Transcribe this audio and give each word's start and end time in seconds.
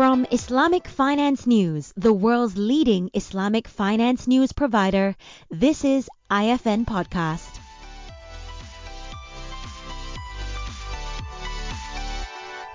From 0.00 0.24
Islamic 0.30 0.88
Finance 0.88 1.46
News, 1.46 1.92
the 1.94 2.14
world's 2.14 2.56
leading 2.56 3.10
Islamic 3.12 3.68
finance 3.68 4.26
news 4.26 4.50
provider, 4.50 5.14
this 5.50 5.84
is 5.84 6.08
IFN 6.30 6.86
Podcast. 6.86 7.60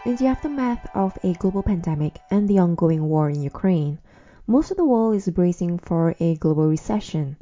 In 0.05 0.17
the 0.17 0.27
aftermath 0.27 0.87
of 0.93 1.17
a 1.23 1.33
global 1.33 1.63
pandemic 1.63 2.19
and 2.29 2.47
the 2.47 2.59
ongoing 2.59 3.09
war 3.09 3.31
in 3.31 3.41
Ukraine, 3.41 3.97
most 4.45 4.69
of 4.69 4.77
the 4.77 4.85
world 4.85 5.15
is 5.15 5.27
bracing 5.29 5.79
for 5.79 6.13
a 6.19 6.35
global 6.35 6.67
recession. 6.67 7.37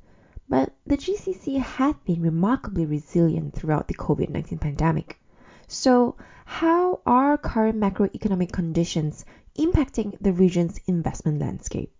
But 0.48 0.74
the 0.88 0.96
GCC 0.96 1.58
had 1.60 2.02
been 2.06 2.22
remarkably 2.22 2.86
resilient 2.86 3.54
throughout 3.54 3.90
the 3.90 3.96
COVID 3.96 4.30
19 4.30 4.60
pandemic. 4.60 5.20
So, 5.68 6.16
how 6.46 7.02
are 7.06 7.38
current 7.38 7.80
macroeconomic 7.80 8.52
conditions 8.52 9.26
impacting 9.58 10.18
the 10.20 10.34
region's 10.34 10.80
investment 10.88 11.40
landscape? 11.40 11.92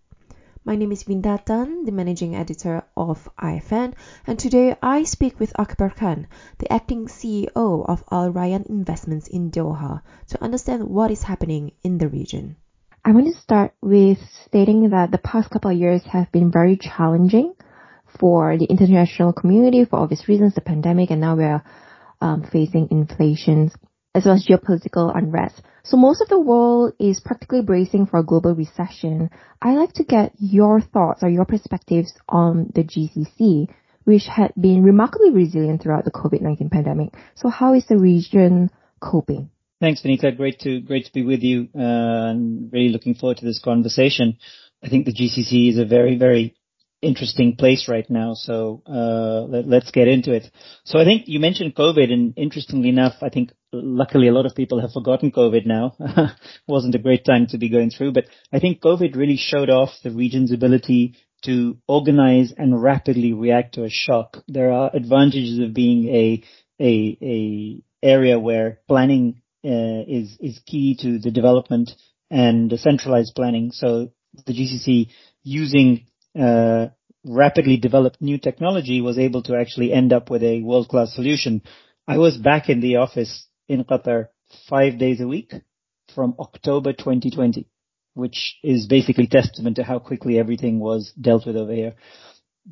My 0.64 0.76
name 0.76 0.92
is 0.92 1.04
Vineeta 1.04 1.44
Tan, 1.44 1.84
the 1.84 1.92
managing 1.92 2.34
editor 2.34 2.84
of 2.96 3.28
IFN, 3.38 3.92
and 4.26 4.38
today 4.38 4.74
I 4.82 5.02
speak 5.02 5.38
with 5.38 5.52
Akber 5.58 5.94
Khan, 5.94 6.26
the 6.58 6.72
acting 6.72 7.06
CEO 7.06 7.84
of 7.86 8.02
Al 8.10 8.32
Rayan 8.32 8.64
Investments 8.66 9.28
in 9.28 9.50
Doha, 9.50 10.00
to 10.28 10.42
understand 10.42 10.84
what 10.88 11.10
is 11.10 11.22
happening 11.22 11.72
in 11.82 11.98
the 11.98 12.08
region. 12.08 12.56
I 13.04 13.12
want 13.12 13.26
to 13.26 13.40
start 13.40 13.74
with 13.82 14.18
stating 14.46 14.88
that 14.88 15.10
the 15.10 15.18
past 15.18 15.50
couple 15.50 15.70
of 15.70 15.76
years 15.76 16.02
have 16.04 16.32
been 16.32 16.50
very 16.50 16.78
challenging 16.78 17.54
for 18.18 18.56
the 18.56 18.64
international 18.64 19.34
community 19.34 19.84
for 19.84 19.98
obvious 19.98 20.26
reasons, 20.28 20.54
the 20.54 20.62
pandemic, 20.62 21.10
and 21.10 21.20
now 21.20 21.36
we're 21.36 21.62
um, 22.22 22.42
facing 22.42 22.88
inflation 22.90 23.70
as 24.14 24.24
well 24.24 24.34
as 24.34 24.46
geopolitical 24.46 25.16
unrest. 25.16 25.60
So 25.82 25.96
most 25.96 26.22
of 26.22 26.28
the 26.28 26.40
world 26.40 26.94
is 26.98 27.20
practically 27.20 27.62
bracing 27.62 28.06
for 28.06 28.18
a 28.18 28.24
global 28.24 28.54
recession. 28.54 29.30
I'd 29.60 29.76
like 29.76 29.92
to 29.94 30.04
get 30.04 30.32
your 30.38 30.80
thoughts 30.80 31.22
or 31.22 31.28
your 31.28 31.44
perspectives 31.44 32.12
on 32.28 32.70
the 32.74 32.84
GCC, 32.84 33.68
which 34.04 34.26
had 34.26 34.52
been 34.58 34.82
remarkably 34.82 35.30
resilient 35.30 35.82
throughout 35.82 36.04
the 36.04 36.10
COVID-19 36.10 36.70
pandemic. 36.70 37.14
So 37.34 37.48
how 37.48 37.74
is 37.74 37.86
the 37.86 37.98
region 37.98 38.70
coping? 39.00 39.50
Thanks, 39.80 40.02
Vineeta. 40.02 40.34
Great 40.36 40.60
to 40.60 40.80
great 40.80 41.04
to 41.06 41.12
be 41.12 41.22
with 41.22 41.42
you, 41.42 41.68
uh, 41.74 42.30
and 42.30 42.72
really 42.72 42.88
looking 42.88 43.14
forward 43.14 43.38
to 43.38 43.44
this 43.44 43.60
conversation. 43.62 44.38
I 44.82 44.88
think 44.88 45.04
the 45.04 45.12
GCC 45.12 45.70
is 45.70 45.78
a 45.78 45.84
very 45.84 46.16
very 46.16 46.54
interesting 47.02 47.56
place 47.56 47.88
right 47.88 48.08
now. 48.08 48.34
So 48.34 48.82
uh, 48.86 49.42
let, 49.42 49.82
us 49.82 49.90
get 49.90 50.08
into 50.08 50.32
it. 50.32 50.50
So 50.84 50.98
I 50.98 51.04
think 51.04 51.24
you 51.26 51.38
mentioned 51.38 51.74
COVID, 51.74 52.10
and 52.10 52.32
interestingly 52.36 52.88
enough, 52.88 53.14
I 53.20 53.28
think 53.28 53.52
luckily 53.82 54.28
a 54.28 54.32
lot 54.32 54.46
of 54.46 54.54
people 54.54 54.80
have 54.80 54.92
forgotten 54.92 55.32
COVID 55.32 55.66
now. 55.66 55.96
wasn't 56.68 56.94
a 56.94 56.98
great 57.00 57.24
time 57.24 57.46
to 57.48 57.58
be 57.58 57.68
going 57.68 57.90
through, 57.90 58.12
but 58.12 58.26
I 58.52 58.58
think 58.60 58.80
COVID 58.80 59.16
really 59.16 59.36
showed 59.36 59.70
off 59.70 59.90
the 60.02 60.10
region's 60.10 60.52
ability 60.52 61.16
to 61.44 61.76
organize 61.86 62.52
and 62.56 62.82
rapidly 62.82 63.32
react 63.32 63.74
to 63.74 63.84
a 63.84 63.90
shock. 63.90 64.38
There 64.48 64.72
are 64.72 64.90
advantages 64.94 65.58
of 65.58 65.74
being 65.74 66.08
a 66.08 66.42
a 66.80 67.18
a 67.22 67.82
area 68.06 68.38
where 68.38 68.80
planning 68.88 69.42
uh, 69.64 70.02
is 70.06 70.36
is 70.40 70.60
key 70.66 70.96
to 71.00 71.18
the 71.18 71.30
development 71.30 71.90
and 72.30 72.72
centralized 72.78 73.34
planning. 73.34 73.70
So 73.72 74.10
the 74.46 74.52
GCC 74.52 75.08
using 75.42 76.06
uh, 76.38 76.88
rapidly 77.24 77.76
developed 77.76 78.20
new 78.20 78.38
technology 78.38 79.00
was 79.00 79.18
able 79.18 79.42
to 79.44 79.56
actually 79.56 79.92
end 79.92 80.12
up 80.12 80.30
with 80.30 80.42
a 80.42 80.62
world-class 80.62 81.14
solution. 81.14 81.62
I 82.06 82.18
was 82.18 82.36
back 82.36 82.68
in 82.68 82.80
the 82.80 82.96
office 82.96 83.46
in 83.68 83.84
Qatar 83.84 84.28
five 84.68 84.98
days 84.98 85.20
a 85.20 85.26
week 85.26 85.52
from 86.14 86.34
October 86.38 86.92
2020, 86.92 87.66
which 88.14 88.56
is 88.62 88.86
basically 88.86 89.26
testament 89.26 89.76
to 89.76 89.84
how 89.84 89.98
quickly 89.98 90.38
everything 90.38 90.78
was 90.78 91.12
dealt 91.20 91.46
with 91.46 91.56
over 91.56 91.72
here. 91.72 91.94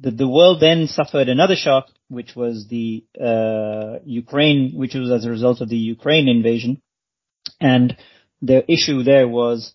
The, 0.00 0.11
the 0.11 0.28
world 0.28 0.61
then 0.61 0.87
suffered 0.87 1.28
another 1.28 1.56
shock, 1.56 1.87
which 2.09 2.34
was 2.34 2.66
the 2.69 3.05
uh, 3.21 3.99
Ukraine, 4.05 4.72
which 4.75 4.94
was 4.94 5.11
as 5.11 5.27
a 5.27 5.31
result 5.31 5.61
of 5.61 5.69
the 5.69 5.77
Ukraine 5.77 6.28
invasion, 6.28 6.81
and 7.61 7.97
the 8.41 8.71
issue 8.71 9.03
there 9.03 9.28
was 9.28 9.75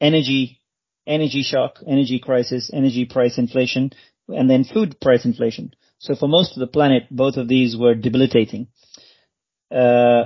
energy 0.00 0.60
energy 1.06 1.42
shock, 1.42 1.78
energy 1.86 2.18
crisis, 2.18 2.70
energy 2.72 3.04
price 3.04 3.38
inflation, 3.38 3.90
and 4.28 4.50
then 4.50 4.64
food 4.64 5.00
price 5.00 5.24
inflation. 5.24 5.72
So 5.98 6.14
for 6.14 6.28
most 6.28 6.56
of 6.56 6.60
the 6.60 6.66
planet, 6.66 7.04
both 7.10 7.36
of 7.36 7.48
these 7.48 7.76
were 7.76 7.94
debilitating. 7.94 8.68
Uh, 9.70 10.24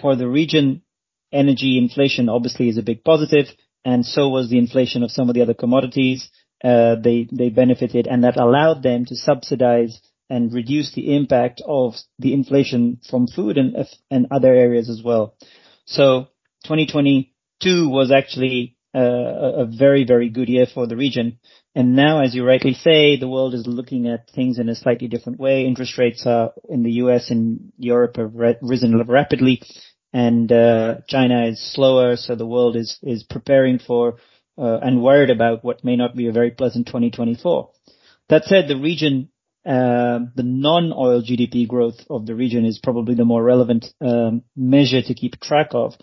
for 0.00 0.16
the 0.16 0.28
region, 0.28 0.82
energy 1.32 1.78
inflation 1.78 2.28
obviously 2.28 2.68
is 2.68 2.78
a 2.78 2.82
big 2.82 3.04
positive, 3.04 3.46
and 3.84 4.04
so 4.04 4.28
was 4.28 4.48
the 4.48 4.58
inflation 4.58 5.02
of 5.02 5.10
some 5.10 5.28
of 5.28 5.34
the 5.34 5.42
other 5.42 5.54
commodities. 5.54 6.30
Uh, 6.64 6.96
they 6.96 7.28
they 7.32 7.48
benefited, 7.48 8.06
and 8.06 8.24
that 8.24 8.38
allowed 8.38 8.82
them 8.82 9.04
to 9.06 9.16
subsidize 9.16 10.00
and 10.30 10.54
reduce 10.54 10.92
the 10.94 11.14
impact 11.14 11.60
of 11.66 11.94
the 12.18 12.32
inflation 12.32 13.00
from 13.10 13.26
food 13.26 13.58
and 13.58 13.76
and 14.10 14.26
other 14.30 14.54
areas 14.54 14.88
as 14.88 15.02
well. 15.04 15.34
So 15.84 16.28
2022 16.64 17.88
was 17.88 18.12
actually 18.12 18.76
a 18.94 19.66
very, 19.66 20.04
very 20.04 20.28
good 20.28 20.48
year 20.48 20.66
for 20.72 20.86
the 20.86 20.96
region. 20.96 21.38
And 21.74 21.96
now, 21.96 22.20
as 22.20 22.34
you 22.34 22.46
rightly 22.46 22.74
say, 22.74 23.16
the 23.16 23.28
world 23.28 23.54
is 23.54 23.66
looking 23.66 24.06
at 24.06 24.28
things 24.30 24.58
in 24.58 24.68
a 24.68 24.74
slightly 24.74 25.08
different 25.08 25.38
way. 25.40 25.64
Interest 25.64 25.96
rates 25.96 26.26
are 26.26 26.52
in 26.68 26.82
the 26.82 26.92
US 27.04 27.30
and 27.30 27.72
Europe 27.78 28.16
have 28.16 28.34
risen 28.60 29.02
rapidly, 29.06 29.62
and 30.12 30.52
uh, 30.52 30.96
China 31.08 31.46
is 31.46 31.72
slower, 31.72 32.16
so 32.16 32.34
the 32.34 32.46
world 32.46 32.76
is 32.76 32.98
is 33.02 33.22
preparing 33.22 33.78
for 33.78 34.16
uh, 34.58 34.78
and 34.82 35.02
worried 35.02 35.30
about 35.30 35.64
what 35.64 35.84
may 35.84 35.96
not 35.96 36.14
be 36.14 36.26
a 36.26 36.32
very 36.32 36.50
pleasant 36.50 36.86
2024. 36.86 37.70
That 38.28 38.44
said, 38.44 38.68
the 38.68 38.76
region, 38.76 39.30
uh, 39.64 40.20
the 40.34 40.42
non-oil 40.42 41.22
GDP 41.22 41.66
growth 41.66 42.00
of 42.10 42.26
the 42.26 42.34
region 42.34 42.66
is 42.66 42.78
probably 42.82 43.14
the 43.14 43.24
more 43.24 43.42
relevant 43.42 43.86
um, 44.00 44.42
measure 44.54 45.02
to 45.02 45.14
keep 45.14 45.40
track 45.40 45.68
of. 45.72 45.94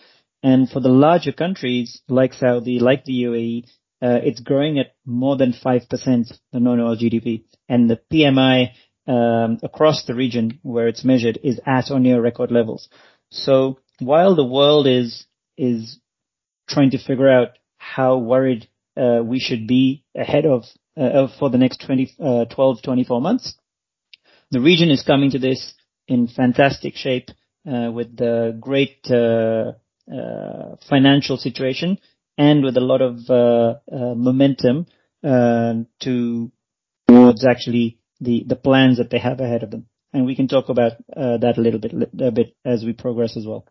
And 0.41 0.69
for 0.69 0.79
the 0.79 0.89
larger 0.89 1.33
countries 1.33 2.01
like 2.07 2.33
Saudi, 2.33 2.79
like 2.79 3.03
the 3.03 3.23
UAE, 3.23 3.65
uh, 4.01 4.19
it's 4.23 4.39
growing 4.39 4.79
at 4.79 4.93
more 5.05 5.35
than 5.35 5.53
5%, 5.53 5.87
the 5.89 6.59
non-oil 6.59 6.95
GDP. 6.95 7.43
And 7.67 7.89
the 7.89 7.99
PMI 8.11 8.71
um, 9.07 9.59
across 9.63 10.05
the 10.05 10.15
region 10.15 10.59
where 10.63 10.87
it's 10.87 11.03
measured 11.03 11.39
is 11.43 11.59
at 11.65 11.91
or 11.91 11.99
near 11.99 12.21
record 12.21 12.51
levels. 12.51 12.89
So 13.31 13.79
while 13.99 14.35
the 14.35 14.45
world 14.45 14.87
is 14.87 15.25
is 15.57 15.99
trying 16.69 16.91
to 16.91 16.97
figure 16.97 17.29
out 17.29 17.49
how 17.77 18.17
worried 18.17 18.69
uh, 18.95 19.21
we 19.23 19.39
should 19.39 19.67
be 19.67 20.03
ahead 20.15 20.45
of, 20.45 20.63
uh, 20.95 21.27
for 21.37 21.49
the 21.49 21.57
next 21.57 21.81
20, 21.85 22.15
uh, 22.23 22.45
12, 22.45 22.81
24 22.81 23.21
months, 23.21 23.55
the 24.51 24.61
region 24.61 24.89
is 24.89 25.03
coming 25.03 25.31
to 25.31 25.39
this 25.39 25.73
in 26.07 26.27
fantastic 26.27 26.95
shape 26.95 27.29
uh, 27.69 27.91
with 27.91 28.15
the 28.15 28.57
great 28.59 28.99
uh, 29.09 29.73
uh, 30.11 30.75
financial 30.89 31.37
situation 31.37 31.97
and 32.39 32.63
with 32.63 32.77
a 32.77 32.81
lot 32.91 33.01
of 33.01 33.29
uh, 33.29 33.75
uh, 33.91 34.15
momentum 34.15 34.87
to 35.21 36.51
towards 37.07 37.45
actually 37.45 37.99
the 38.21 38.43
the 38.47 38.55
plans 38.55 38.97
that 38.97 39.09
they 39.09 39.19
have 39.19 39.39
ahead 39.39 39.61
of 39.63 39.71
them. 39.71 39.85
And 40.11 40.25
we 40.25 40.35
can 40.35 40.47
talk 40.47 40.69
about 40.69 40.93
that 41.15 41.55
a 41.57 41.61
little 41.61 41.79
bit 41.79 41.93
a 42.19 42.31
bit 42.31 42.55
as 42.65 42.83
we 42.83 42.93
progress 42.93 43.37
as 43.37 43.45
well. 43.45 43.67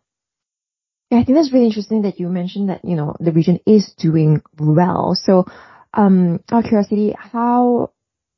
Yeah, 1.11 1.19
I 1.19 1.23
think 1.23 1.37
that's 1.37 1.51
really 1.51 1.65
interesting 1.65 2.03
that 2.03 2.19
you 2.19 2.29
mentioned 2.29 2.69
that, 2.69 2.85
you 2.85 2.95
know, 2.95 3.15
the 3.19 3.31
region 3.31 3.59
is 3.65 3.91
doing 3.97 4.43
well. 4.59 5.15
So, 5.15 5.45
um, 5.91 6.39
out 6.51 6.65
of 6.65 6.69
curiosity, 6.69 7.15
how 7.17 7.93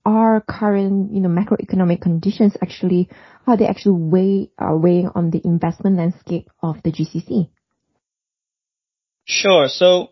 are 0.05 0.39
current, 0.39 1.13
you 1.13 1.19
know, 1.19 1.27
macroeconomic 1.27 2.01
conditions 2.01 2.55
actually, 2.61 3.09
how 3.45 3.57
they 3.57 3.67
actually 3.67 3.99
weigh, 3.99 4.51
are 4.57 4.77
weighing 4.77 5.09
on 5.13 5.31
the 5.31 5.41
investment 5.43 5.97
landscape 5.97 6.49
of 6.63 6.81
the 6.83 6.93
GCC? 6.93 7.49
Sure. 9.25 9.67
So 9.67 10.11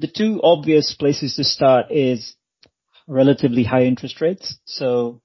the 0.00 0.08
two 0.08 0.40
obvious 0.42 0.94
places 0.94 1.36
to 1.36 1.44
start 1.44 1.90
is 1.90 2.34
relatively 3.08 3.64
high 3.64 3.84
interest 3.84 4.20
rates. 4.20 4.58
So 4.64 5.22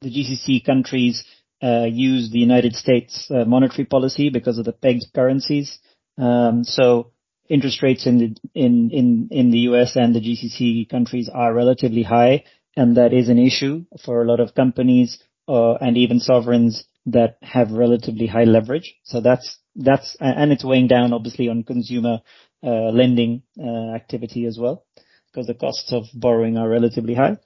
the 0.00 0.10
GCC 0.10 0.64
countries 0.64 1.24
uh, 1.62 1.86
use 1.90 2.30
the 2.30 2.38
United 2.38 2.74
States 2.74 3.30
uh, 3.30 3.44
monetary 3.44 3.84
policy 3.84 4.30
because 4.30 4.58
of 4.58 4.64
the 4.64 4.72
pegged 4.72 5.06
currencies. 5.14 5.78
Um, 6.16 6.64
so 6.64 7.12
interest 7.48 7.82
rates 7.82 8.06
in 8.06 8.18
the 8.18 8.36
in 8.54 8.90
in 8.90 9.28
in 9.30 9.50
the 9.50 9.58
US 9.70 9.96
and 9.96 10.14
the 10.14 10.20
GCC 10.20 10.88
countries 10.88 11.28
are 11.32 11.54
relatively 11.54 12.02
high, 12.02 12.44
and 12.76 12.96
that 12.96 13.12
is 13.12 13.28
an 13.28 13.38
issue 13.38 13.84
for 14.04 14.22
a 14.22 14.26
lot 14.26 14.40
of 14.40 14.54
companies 14.54 15.18
uh, 15.48 15.74
and 15.74 15.96
even 15.96 16.20
sovereigns 16.20 16.84
that 17.06 17.38
have 17.42 17.72
relatively 17.72 18.26
high 18.26 18.44
leverage. 18.44 18.96
So 19.04 19.20
that's 19.20 19.58
that's 19.74 20.16
and 20.20 20.52
it's 20.52 20.64
weighing 20.64 20.88
down 20.88 21.12
obviously 21.12 21.48
on 21.48 21.62
consumer 21.62 22.20
lending 22.66 23.42
uh, 23.58 23.94
activity 23.94 24.46
as 24.46 24.58
well 24.58 24.84
because 25.30 25.46
the 25.46 25.54
costs 25.54 25.92
of 25.92 26.04
borrowing 26.14 26.56
are 26.56 26.68
relatively 26.68 27.14
high. 27.14 27.36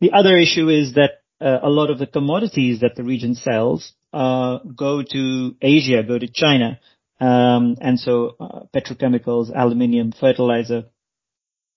The 0.00 0.12
other 0.12 0.36
issue 0.36 0.68
is 0.68 0.94
that 0.94 1.22
uh, 1.40 1.58
a 1.62 1.68
lot 1.68 1.90
of 1.90 1.98
the 1.98 2.06
commodities 2.06 2.80
that 2.80 2.96
the 2.96 3.04
region 3.04 3.34
sells 3.34 3.92
uh, 4.12 4.58
go 4.76 5.02
to 5.02 5.56
Asia, 5.62 6.02
go 6.02 6.18
to 6.18 6.28
China, 6.28 6.80
Um, 7.20 7.76
and 7.80 7.98
so 7.98 8.36
uh, 8.38 8.60
petrochemicals, 8.74 9.50
aluminium, 9.54 10.12
fertilizer, 10.12 10.84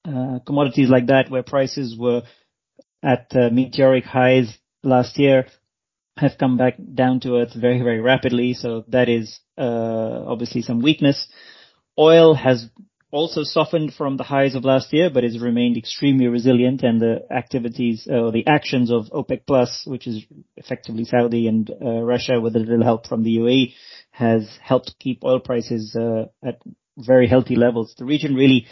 uh, 0.05 0.39
commodities 0.45 0.89
like 0.89 1.07
that, 1.07 1.29
where 1.31 1.43
prices 1.43 1.97
were 1.97 2.21
at 3.01 3.25
uh, 3.35 3.49
meteoric 3.49 4.05
highs 4.05 4.55
last 4.83 5.17
year, 5.17 5.47
have 6.17 6.37
come 6.37 6.57
back 6.57 6.75
down 6.93 7.19
to 7.21 7.37
earth 7.37 7.53
very, 7.55 7.81
very 7.81 7.99
rapidly. 8.01 8.53
So 8.53 8.85
that 8.89 9.09
is 9.09 9.39
uh, 9.57 10.23
obviously 10.27 10.61
some 10.61 10.81
weakness. 10.81 11.27
Oil 11.97 12.33
has 12.35 12.69
also 13.11 13.43
softened 13.43 13.93
from 13.93 14.17
the 14.17 14.23
highs 14.23 14.55
of 14.55 14.63
last 14.63 14.93
year, 14.93 15.09
but 15.09 15.23
has 15.23 15.39
remained 15.39 15.77
extremely 15.77 16.27
resilient. 16.27 16.83
And 16.83 17.01
the 17.01 17.25
activities 17.29 18.07
or 18.09 18.27
uh, 18.27 18.31
the 18.31 18.47
actions 18.47 18.91
of 18.91 19.09
OPEC 19.11 19.41
Plus, 19.45 19.83
which 19.85 20.07
is 20.07 20.23
effectively 20.55 21.05
Saudi 21.05 21.47
and 21.47 21.69
uh, 21.69 22.01
Russia, 22.01 22.39
with 22.39 22.55
a 22.55 22.59
little 22.59 22.83
help 22.83 23.07
from 23.07 23.23
the 23.23 23.37
UAE, 23.37 23.73
has 24.11 24.49
helped 24.61 24.95
keep 24.99 25.23
oil 25.23 25.39
prices 25.39 25.95
uh, 25.95 26.25
at 26.45 26.61
very 26.97 27.27
healthy 27.27 27.55
levels. 27.55 27.93
The 27.97 28.05
region 28.05 28.35
really 28.35 28.67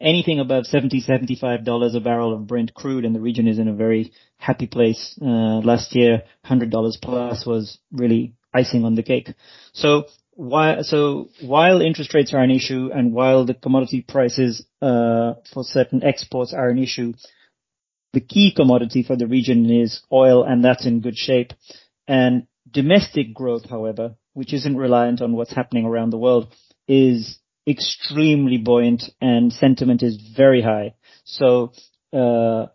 anything 0.00 0.38
above 0.38 0.66
70 0.66 1.02
$75 1.02 1.96
a 1.96 2.00
barrel 2.00 2.34
of 2.34 2.46
Brent 2.46 2.72
crude 2.74 3.04
and 3.04 3.14
the 3.14 3.20
region 3.20 3.48
is 3.48 3.58
in 3.58 3.68
a 3.68 3.74
very 3.74 4.12
happy 4.36 4.66
place. 4.66 5.18
Uh, 5.20 5.60
last 5.60 5.94
year, 5.94 6.22
$100 6.46 7.00
plus 7.02 7.44
was 7.44 7.78
really 7.92 8.34
icing 8.54 8.84
on 8.84 8.94
the 8.94 9.02
cake. 9.02 9.32
So 9.72 10.04
while, 10.38 10.84
so 10.84 11.30
while 11.42 11.82
interest 11.82 12.14
rates 12.14 12.32
are 12.32 12.40
an 12.40 12.52
issue 12.52 12.90
and 12.94 13.12
while 13.12 13.44
the 13.44 13.54
commodity 13.54 14.02
prices, 14.06 14.64
uh, 14.80 15.34
for 15.52 15.64
certain 15.64 16.04
exports 16.04 16.54
are 16.54 16.68
an 16.68 16.78
issue, 16.78 17.12
the 18.12 18.20
key 18.20 18.52
commodity 18.54 19.02
for 19.02 19.16
the 19.16 19.26
region 19.26 19.68
is 19.68 20.00
oil 20.12 20.44
and 20.44 20.64
that's 20.64 20.86
in 20.86 21.00
good 21.00 21.16
shape. 21.16 21.54
And 22.06 22.46
domestic 22.70 23.34
growth, 23.34 23.68
however, 23.68 24.14
which 24.32 24.54
isn't 24.54 24.76
reliant 24.76 25.20
on 25.20 25.32
what's 25.32 25.52
happening 25.52 25.84
around 25.84 26.10
the 26.10 26.18
world, 26.18 26.54
is 26.86 27.40
extremely 27.66 28.58
buoyant 28.58 29.02
and 29.20 29.52
sentiment 29.52 30.04
is 30.04 30.22
very 30.36 30.62
high. 30.62 30.94
So 31.24 31.72
uh, 32.12 32.66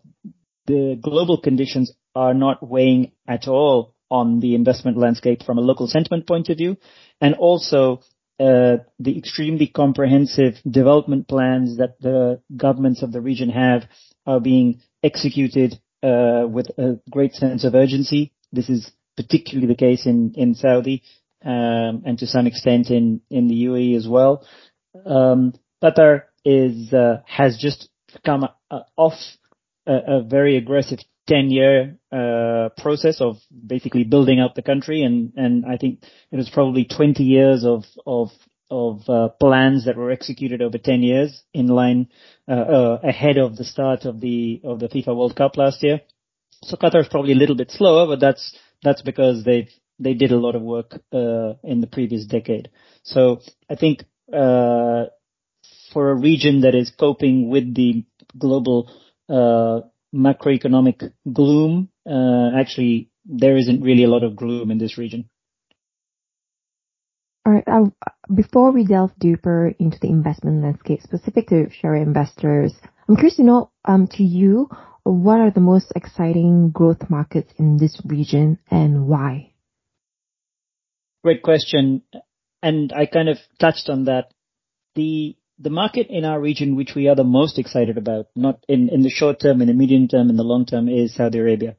the 0.66 0.98
global 1.00 1.40
conditions 1.40 1.94
are 2.14 2.34
not 2.34 2.62
weighing 2.62 3.12
at 3.26 3.48
all 3.48 3.93
on 4.18 4.40
the 4.40 4.54
investment 4.54 4.96
landscape 4.96 5.42
from 5.42 5.58
a 5.58 5.66
local 5.70 5.86
sentiment 5.88 6.26
point 6.26 6.48
of 6.48 6.58
view, 6.58 6.76
and 7.20 7.34
also 7.34 8.00
uh, 8.38 8.76
the 8.98 9.18
extremely 9.18 9.66
comprehensive 9.66 10.54
development 10.68 11.28
plans 11.28 11.78
that 11.78 11.94
the 12.00 12.40
governments 12.64 13.02
of 13.02 13.12
the 13.12 13.20
region 13.20 13.50
have 13.50 13.82
are 14.26 14.40
being 14.40 14.80
executed 15.02 15.70
uh, 16.02 16.44
with 16.56 16.68
a 16.78 16.98
great 17.10 17.34
sense 17.34 17.64
of 17.64 17.74
urgency. 17.74 18.32
This 18.52 18.68
is 18.68 18.90
particularly 19.16 19.68
the 19.68 19.84
case 19.86 20.06
in 20.06 20.32
in 20.34 20.54
Saudi 20.54 21.02
um, 21.44 22.02
and 22.06 22.18
to 22.18 22.26
some 22.26 22.46
extent 22.46 22.90
in 22.90 23.20
in 23.30 23.48
the 23.48 23.66
UAE 23.66 23.96
as 23.96 24.08
well 24.08 24.44
um, 25.04 25.54
Qatar 25.82 26.22
is 26.44 26.92
uh, 26.92 27.20
has 27.26 27.58
just 27.58 27.88
come 28.24 28.44
uh, 28.70 28.80
off 28.96 29.14
a, 29.86 29.92
a, 29.92 30.22
very 30.22 30.56
aggressive 30.56 31.00
10 31.26 31.50
year 31.50 31.98
uh, 32.12 32.68
process 32.80 33.20
of 33.20 33.36
basically 33.66 34.04
building 34.04 34.40
out 34.40 34.54
the 34.54 34.62
country 34.62 35.02
and 35.02 35.32
and 35.36 35.64
I 35.66 35.76
think 35.76 36.02
it 36.30 36.36
was 36.36 36.50
probably 36.50 36.84
20 36.84 37.22
years 37.22 37.64
of 37.64 37.84
of 38.06 38.30
of 38.70 39.08
uh, 39.08 39.28
plans 39.40 39.84
that 39.84 39.96
were 39.96 40.10
executed 40.10 40.62
over 40.62 40.78
10 40.78 41.02
years 41.02 41.42
in 41.52 41.66
line 41.68 42.08
uh, 42.48 42.52
uh, 42.52 43.00
ahead 43.02 43.36
of 43.38 43.56
the 43.56 43.64
start 43.64 44.04
of 44.04 44.20
the 44.20 44.60
of 44.64 44.80
the 44.80 44.88
FIFA 44.88 45.16
World 45.16 45.36
Cup 45.36 45.56
last 45.56 45.82
year. 45.82 46.00
So 46.62 46.76
Qatar 46.76 47.00
is 47.00 47.08
probably 47.08 47.32
a 47.32 47.36
little 47.36 47.56
bit 47.56 47.70
slower, 47.70 48.06
but 48.06 48.20
that's 48.20 48.56
that's 48.82 49.02
because 49.02 49.44
they 49.44 49.68
they 49.98 50.14
did 50.14 50.32
a 50.32 50.38
lot 50.38 50.56
of 50.56 50.62
work 50.62 51.00
in 51.12 51.80
the 51.80 51.88
previous 51.90 52.26
decade. 52.26 52.70
So 53.04 53.40
I 53.70 53.76
think 53.76 54.04
uh, 54.32 55.04
for 55.92 56.10
a 56.10 56.14
region 56.14 56.62
that 56.62 56.74
is 56.74 56.90
coping 56.90 57.48
with 57.48 57.74
the 57.74 58.04
global 58.36 58.90
uh, 59.28 59.86
macroeconomic 60.14 61.12
gloom, 61.32 61.88
uh, 62.08 62.50
actually 62.56 63.10
there 63.24 63.56
isn't 63.56 63.82
really 63.82 64.04
a 64.04 64.08
lot 64.08 64.22
of 64.22 64.36
gloom 64.36 64.70
in 64.70 64.78
this 64.78 64.98
region. 64.98 65.28
All 67.46 67.52
right. 67.52 67.64
Uh, 67.66 67.90
before 68.34 68.72
we 68.72 68.84
delve 68.84 69.12
deeper 69.18 69.74
into 69.78 69.98
the 70.00 70.08
investment 70.08 70.62
landscape 70.62 71.02
specific 71.02 71.48
to 71.48 71.68
Sharia 71.70 72.02
investors, 72.02 72.72
I'm 73.08 73.16
curious 73.16 73.36
to 73.36 73.42
know, 73.42 73.70
um, 73.84 74.06
to 74.12 74.22
you, 74.22 74.68
what 75.02 75.40
are 75.40 75.50
the 75.50 75.60
most 75.60 75.92
exciting 75.94 76.70
growth 76.70 77.10
markets 77.10 77.52
in 77.58 77.76
this 77.76 78.00
region 78.06 78.58
and 78.70 79.06
why? 79.06 79.52
Great 81.22 81.42
question 81.42 82.02
and 82.64 82.92
I 82.94 83.04
kind 83.04 83.28
of 83.28 83.36
touched 83.60 83.90
on 83.90 84.04
that. 84.04 84.32
The 84.94 85.36
the 85.58 85.70
market 85.70 86.08
in 86.10 86.24
our 86.24 86.40
region, 86.40 86.76
which 86.76 86.94
we 86.94 87.08
are 87.08 87.14
the 87.14 87.24
most 87.24 87.58
excited 87.58 87.96
about, 87.96 88.26
not 88.34 88.64
in, 88.68 88.88
in 88.88 89.02
the 89.02 89.10
short 89.10 89.40
term, 89.40 89.60
in 89.60 89.68
the 89.68 89.74
medium 89.74 90.08
term, 90.08 90.30
in 90.30 90.36
the 90.36 90.42
long 90.42 90.66
term, 90.66 90.88
is 90.88 91.14
Saudi 91.14 91.38
Arabia. 91.38 91.76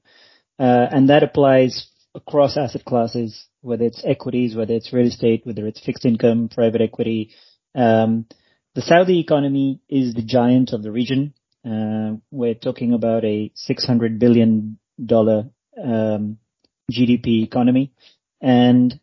Uh, 0.58 0.88
and 0.92 1.10
that 1.10 1.24
applies 1.24 1.88
across 2.14 2.58
asset 2.58 2.86
classes, 2.86 3.46
whether 3.62 3.84
it's 3.84 4.04
equities, 4.06 4.56
whether 4.56 4.74
it's 4.74 4.94
real 4.94 5.08
estate, 5.08 5.46
whether 5.46 5.68
it's 5.68 5.84
fixed 5.84 6.06
income, 6.06 6.50
private 6.50 6.82
equity. 6.82 7.32
Um, 7.74 8.26
the 8.74 8.82
Saudi 8.82 9.20
economy 9.20 9.82
is 9.90 10.14
the 10.14 10.22
giant 10.22 10.72
of 10.72 10.82
the 10.82 10.92
region. 10.92 11.34
Uh, 11.66 12.18
we're 12.32 12.54
talking 12.54 12.94
about 12.94 13.26
a 13.26 13.52
$600 13.70 14.20
billion 14.20 14.80
um, 15.84 16.38
GDP 16.92 17.44
economy. 17.44 17.94
And 18.42 19.00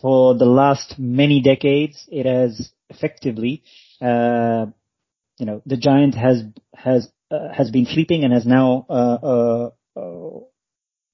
for 0.00 0.34
the 0.34 0.46
last 0.46 0.98
many 0.98 1.42
decades, 1.42 2.08
it 2.10 2.26
has 2.26 2.72
effectively, 2.88 3.62
uh, 4.02 4.66
you 5.38 5.46
know, 5.46 5.62
the 5.64 5.76
giant 5.76 6.14
has 6.14 6.42
has 6.74 7.08
uh, 7.30 7.52
has 7.56 7.70
been 7.70 7.86
sleeping 7.86 8.24
and 8.24 8.32
has 8.32 8.44
now 8.44 8.84
uh, 8.88 9.18
uh, 9.22 9.70
uh, 9.96 10.40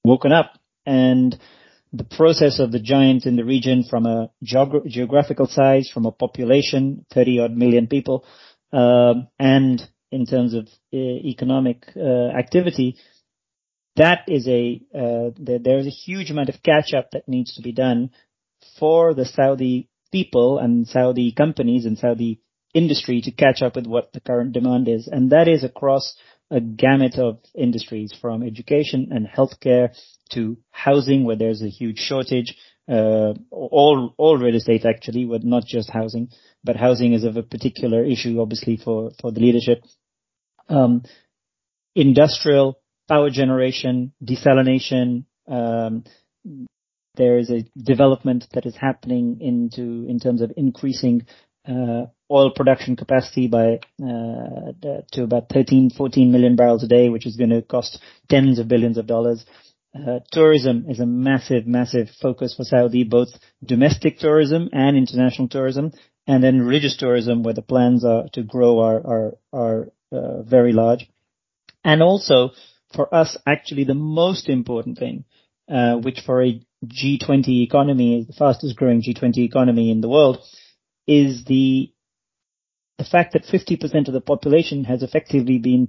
woken 0.03 0.31
up, 0.31 0.53
and 0.85 1.39
the 1.93 2.03
process 2.03 2.59
of 2.59 2.71
the 2.71 2.79
giant 2.79 3.25
in 3.25 3.35
the 3.35 3.45
region, 3.45 3.83
from 3.89 4.05
a 4.05 4.29
geog- 4.43 4.87
geographical 4.87 5.47
size, 5.47 5.89
from 5.93 6.05
a 6.05 6.11
population, 6.11 7.05
30 7.13 7.39
odd 7.39 7.51
million 7.55 7.87
people, 7.87 8.25
um, 8.73 9.27
and 9.37 9.81
in 10.11 10.25
terms 10.25 10.53
of 10.55 10.67
economic 10.93 11.85
activity, 11.95 12.97
that 13.95 14.21
is 14.27 14.47
a 14.47 14.81
there 14.91 15.77
is 15.77 15.87
a 15.87 15.91
huge 15.91 16.31
amount 16.31 16.49
of 16.49 16.63
catch 16.63 16.93
up 16.97 17.11
that 17.11 17.27
needs 17.27 17.53
to 17.55 17.61
be 17.61 17.71
done 17.71 18.09
for 18.79 19.13
the 19.13 19.25
Saudi 19.25 19.89
people 20.11 20.57
and 20.57 20.87
Saudi 20.87 21.31
companies 21.31 21.85
and 21.85 21.97
Saudi 21.97 22.41
industry 22.73 23.21
to 23.21 23.31
catch 23.31 23.61
up 23.61 23.75
with 23.75 23.87
what 23.87 24.13
the 24.13 24.19
current 24.19 24.53
demand 24.53 24.87
is. 24.87 25.07
And 25.11 25.31
that 25.31 25.47
is 25.47 25.63
across 25.63 26.15
a 26.51 26.59
gamut 26.59 27.17
of 27.17 27.39
industries 27.55 28.13
from 28.19 28.43
education 28.43 29.09
and 29.11 29.27
healthcare 29.27 29.89
to 30.31 30.57
housing 30.71 31.23
where 31.23 31.35
there's 31.35 31.61
a 31.61 31.69
huge 31.69 31.99
shortage, 31.99 32.55
uh, 32.87 33.33
all, 33.51 34.13
all 34.17 34.37
real 34.37 34.55
estate 34.55 34.85
actually, 34.85 35.25
but 35.25 35.43
not 35.43 35.63
just 35.65 35.89
housing, 35.91 36.29
but 36.63 36.75
housing 36.75 37.13
is 37.13 37.23
of 37.23 37.37
a 37.37 37.43
particular 37.43 38.03
issue 38.03 38.39
obviously 38.41 38.77
for, 38.77 39.11
for 39.21 39.31
the 39.31 39.39
leadership. 39.39 39.83
Um, 40.67 41.03
industrial, 41.95 42.79
power 43.07 43.29
generation, 43.29 44.13
desalination, 44.23 45.25
um, 45.47 46.03
there 47.15 47.37
is 47.37 47.49
a 47.49 47.65
development 47.77 48.45
that 48.53 48.65
is 48.65 48.75
happening 48.75 49.39
into 49.41 50.05
in 50.07 50.19
terms 50.19 50.41
of 50.41 50.53
increasing 50.55 51.25
uh, 51.67 52.05
oil 52.31 52.51
production 52.51 52.95
capacity 52.95 53.47
by 53.47 53.79
uh, 54.03 54.71
to 55.11 55.23
about 55.23 55.49
13, 55.49 55.89
14 55.89 56.31
million 56.31 56.55
barrels 56.55 56.83
a 56.83 56.87
day, 56.87 57.09
which 57.09 57.25
is 57.25 57.35
going 57.35 57.49
to 57.49 57.61
cost 57.61 57.99
tens 58.29 58.59
of 58.59 58.67
billions 58.67 58.97
of 58.97 59.07
dollars. 59.07 59.45
Uh, 59.95 60.19
tourism 60.31 60.85
is 60.87 60.99
a 60.99 61.05
massive, 61.05 61.65
massive 61.65 62.09
focus 62.21 62.53
for 62.55 62.63
Saudi, 62.63 63.03
both 63.03 63.29
domestic 63.63 64.19
tourism 64.19 64.69
and 64.71 64.95
international 64.95 65.47
tourism, 65.47 65.91
and 66.27 66.43
then 66.43 66.61
religious 66.61 66.95
tourism, 66.95 67.41
where 67.41 67.55
the 67.55 67.63
plans 67.63 68.05
are 68.05 68.27
to 68.33 68.43
grow 68.43 68.79
are 68.79 69.01
are 69.05 69.37
are 69.51 69.87
uh, 70.11 70.43
very 70.43 70.73
large. 70.73 71.09
And 71.83 72.03
also, 72.03 72.51
for 72.93 73.13
us, 73.13 73.35
actually, 73.47 73.85
the 73.85 73.95
most 73.95 74.47
important 74.47 74.99
thing, 74.99 75.25
uh, 75.67 75.95
which 75.95 76.19
for 76.23 76.43
a 76.43 76.61
G20 76.85 77.63
economy, 77.63 78.25
the 78.27 78.33
fastest 78.33 78.75
growing 78.75 79.01
G20 79.01 79.39
economy 79.39 79.89
in 79.89 80.01
the 80.01 80.09
world, 80.09 80.37
is 81.07 81.45
the 81.45 81.91
the 82.99 83.05
fact 83.05 83.33
that 83.33 83.45
50% 83.45 84.07
of 84.07 84.13
the 84.13 84.21
population 84.21 84.83
has 84.83 85.01
effectively 85.01 85.57
been 85.57 85.87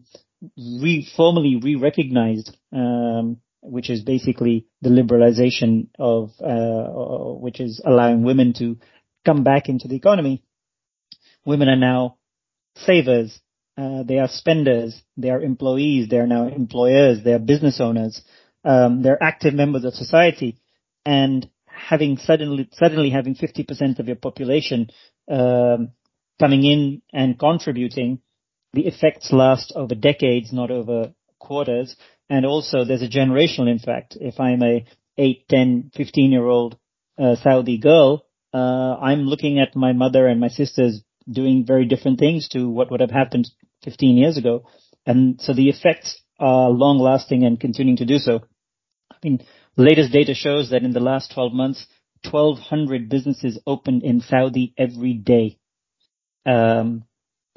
re, 0.57 1.07
formally 1.17 1.61
re-recognized, 1.62 2.57
um, 2.73 3.38
which 3.61 3.90
is 3.90 4.02
basically 4.02 4.67
the 4.81 4.90
liberalization 4.90 5.88
of, 5.99 6.31
uh, 6.40 7.35
which 7.40 7.61
is 7.61 7.83
allowing 7.85 8.23
women 8.23 8.55
to 8.55 8.79
come 9.26 9.43
back 9.43 9.69
into 9.69 9.88
the 9.88 9.97
economy. 9.97 10.45
Women 11.45 11.69
are 11.69 11.76
now 11.76 12.17
savers, 12.76 13.40
uh, 13.76 14.05
they 14.05 14.21
are 14.21 14.29
spenders, 14.29 15.02
they 15.17 15.31
are 15.31 15.43
employees, 15.43 16.09
they 16.09 16.19
are 16.19 16.29
now 16.29 16.47
employers, 16.47 17.25
they 17.25 17.33
are 17.33 17.40
business 17.40 17.81
owners, 17.81 18.23
um, 18.64 19.02
they're 19.02 19.23
active 19.23 19.52
members 19.52 19.85
of 19.85 19.95
society 19.95 20.61
and 21.05 21.50
having 21.67 22.19
suddenly 22.19 22.69
suddenly 22.73 23.11
having 23.11 23.35
50% 23.35 23.99
of 23.99 24.07
your 24.07 24.17
population 24.17 24.90
um, 25.29 25.93
coming 26.40 26.64
in 26.64 27.02
and 27.12 27.38
contributing, 27.38 28.20
the 28.73 28.87
effects 28.87 29.30
last 29.32 29.73
over 29.76 29.94
decades, 29.94 30.52
not 30.52 30.70
over 30.70 31.12
quarters. 31.38 31.94
And 32.28 32.47
also 32.47 32.85
there's 32.85 33.02
a 33.02 33.09
generational 33.09 33.70
impact. 33.70 34.16
If 34.20 34.40
I'm 34.40 34.62
a 34.62 34.87
8, 35.18 35.49
10, 35.49 35.90
15 35.94 36.32
year 36.32 36.47
old 36.47 36.78
uh, 37.18 37.37
Saudi 37.37 37.78
girl, 37.78 38.25
uh, 38.54 38.97
I'm 39.00 39.23
looking 39.23 39.61
at 39.61 39.76
my 39.76 39.92
mother 39.92 40.26
and 40.26 40.40
my 40.40 40.49
sisters 40.49 41.02
doing 41.30 41.64
very 41.66 41.85
different 41.85 42.18
things 42.18 42.49
to 42.49 42.68
what 42.68 42.90
would 42.90 43.00
have 43.00 43.11
happened 43.11 43.49
15 43.85 44.16
years 44.16 44.37
ago. 44.37 44.64
And 45.06 45.40
so 45.40 45.52
the 45.52 45.68
effects 45.68 46.20
are 46.38 46.70
long 46.70 46.99
lasting 46.99 47.44
and 47.44 47.61
continuing 47.61 47.99
to 47.99 48.06
do 48.06 48.18
so. 48.18 48.40
I 49.12 49.16
mean, 49.23 49.44
latest 49.76 50.12
data 50.12 50.35
shows 50.35 50.70
that 50.70 50.82
in 50.82 50.92
the 50.92 51.00
last 51.00 51.32
12 51.35 51.52
months, 51.52 51.87
1200 52.30 53.09
businesses 53.09 53.59
opened 53.66 54.02
in 54.02 54.20
Saudi 54.20 54.75
every 54.78 55.14
day. 55.14 55.60
Um, 56.50 57.04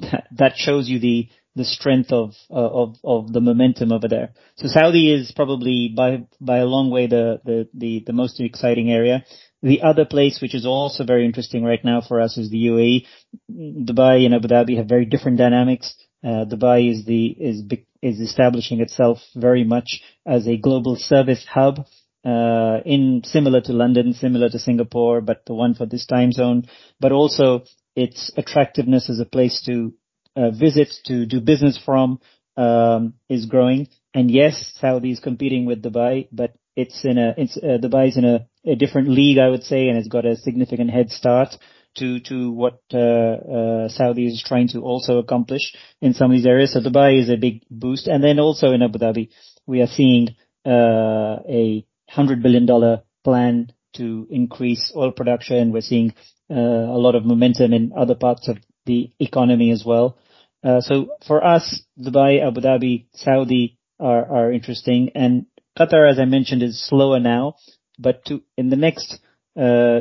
that 0.00 0.56
shows 0.56 0.88
you 0.88 0.98
the 0.98 1.28
the 1.56 1.64
strength 1.64 2.12
of 2.12 2.34
uh, 2.50 2.54
of 2.82 2.96
of 3.04 3.32
the 3.32 3.40
momentum 3.40 3.92
over 3.92 4.08
there. 4.08 4.32
So 4.56 4.68
Saudi 4.68 5.12
is 5.12 5.32
probably 5.34 5.92
by 5.96 6.26
by 6.40 6.58
a 6.58 6.66
long 6.66 6.90
way 6.90 7.06
the 7.06 7.40
the 7.44 7.68
the, 7.74 8.02
the 8.06 8.12
most 8.12 8.40
exciting 8.40 8.90
area. 8.90 9.24
The 9.62 9.82
other 9.82 10.04
place 10.04 10.40
which 10.42 10.54
is 10.54 10.66
also 10.66 11.04
very 11.04 11.24
interesting 11.24 11.64
right 11.64 11.82
now 11.84 12.02
for 12.06 12.20
us 12.20 12.36
is 12.36 12.50
the 12.50 12.66
UAE. 12.66 13.06
Dubai 13.50 14.26
and 14.26 14.34
Abu 14.34 14.48
Dhabi 14.48 14.76
have 14.76 14.88
very 14.88 15.06
different 15.06 15.38
dynamics. 15.38 15.94
Uh, 16.22 16.44
Dubai 16.44 16.90
is 16.90 17.04
the 17.04 17.26
is 17.26 17.62
is 18.02 18.20
establishing 18.20 18.80
itself 18.80 19.18
very 19.34 19.64
much 19.64 20.02
as 20.26 20.46
a 20.46 20.56
global 20.56 20.96
service 20.96 21.44
hub. 21.46 21.86
Uh, 22.24 22.80
in 22.86 23.20
similar 23.22 23.60
to 23.60 23.74
London, 23.74 24.14
similar 24.14 24.48
to 24.48 24.58
Singapore, 24.58 25.20
but 25.20 25.44
the 25.46 25.52
one 25.52 25.74
for 25.74 25.84
this 25.84 26.06
time 26.06 26.32
zone, 26.32 26.64
but 26.98 27.12
also 27.12 27.64
its 27.96 28.30
attractiveness 28.36 29.08
as 29.10 29.20
a 29.20 29.24
place 29.24 29.62
to 29.66 29.94
uh, 30.36 30.50
visit, 30.50 30.92
to 31.06 31.26
do 31.26 31.40
business 31.40 31.78
from, 31.84 32.20
um, 32.56 33.14
is 33.28 33.46
growing. 33.46 33.88
And 34.12 34.30
yes, 34.30 34.72
Saudi 34.80 35.10
is 35.10 35.20
competing 35.20 35.66
with 35.66 35.82
Dubai, 35.82 36.28
but 36.32 36.54
it's 36.76 37.04
in 37.04 37.18
a, 37.18 37.34
it's, 37.36 37.56
uh, 37.56 37.78
Dubai's 37.82 38.16
in 38.16 38.24
a, 38.24 38.46
a 38.66 38.74
different 38.74 39.08
league, 39.08 39.38
I 39.38 39.48
would 39.48 39.62
say, 39.64 39.88
and 39.88 39.98
it's 39.98 40.08
got 40.08 40.26
a 40.26 40.36
significant 40.36 40.90
head 40.90 41.10
start 41.10 41.56
to 41.96 42.20
to 42.20 42.50
what 42.50 42.80
uh, 42.92 42.98
uh, 42.98 43.88
Saudi 43.88 44.26
is 44.26 44.42
trying 44.44 44.68
to 44.68 44.80
also 44.80 45.18
accomplish 45.18 45.74
in 46.00 46.14
some 46.14 46.30
of 46.30 46.36
these 46.36 46.46
areas. 46.46 46.72
So 46.72 46.80
Dubai 46.80 47.20
is 47.20 47.30
a 47.30 47.36
big 47.36 47.62
boost, 47.70 48.06
and 48.08 48.22
then 48.22 48.38
also 48.38 48.72
in 48.72 48.82
Abu 48.82 48.98
Dhabi, 48.98 49.28
we 49.66 49.80
are 49.80 49.86
seeing 49.86 50.30
uh, 50.66 51.38
a 51.48 51.86
hundred 52.08 52.42
billion 52.42 52.66
dollar 52.66 53.02
plan 53.22 53.72
to 53.94 54.26
increase 54.30 54.92
oil 54.96 55.12
production. 55.12 55.72
We're 55.72 55.80
seeing 55.80 56.14
uh, 56.50 56.54
a 56.54 56.98
lot 56.98 57.14
of 57.14 57.24
momentum 57.24 57.72
in 57.72 57.92
other 57.96 58.14
parts 58.14 58.48
of 58.48 58.58
the 58.86 59.10
economy 59.18 59.70
as 59.70 59.84
well. 59.86 60.18
Uh, 60.62 60.80
so 60.80 61.10
for 61.26 61.44
us, 61.44 61.82
Dubai, 61.98 62.46
Abu 62.46 62.60
Dhabi, 62.60 63.06
Saudi 63.14 63.78
are, 64.00 64.52
interesting 64.52 65.10
and 65.14 65.46
Qatar, 65.78 66.10
as 66.10 66.18
I 66.18 66.24
mentioned, 66.24 66.62
is 66.62 66.86
slower 66.86 67.20
now, 67.20 67.54
but 67.98 68.22
in 68.56 68.68
the 68.68 68.76
next, 68.76 69.18
uh, 69.58 70.00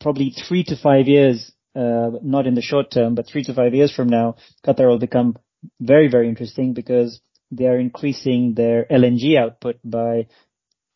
probably 0.00 0.30
three 0.30 0.64
to 0.64 0.76
five 0.76 1.08
years, 1.08 1.52
not 1.74 2.46
in 2.46 2.54
the 2.54 2.62
short 2.62 2.90
term, 2.90 3.14
but 3.14 3.26
three 3.26 3.44
to 3.44 3.54
five 3.54 3.74
years 3.74 3.94
from 3.94 4.08
now, 4.08 4.36
Qatar 4.64 4.88
will 4.88 4.98
become 4.98 5.36
very, 5.80 6.08
very 6.08 6.28
interesting 6.28 6.74
because 6.74 7.20
they 7.50 7.66
are 7.66 7.78
increasing 7.78 8.54
their 8.54 8.86
LNG 8.90 9.38
output 9.38 9.76
by 9.84 10.26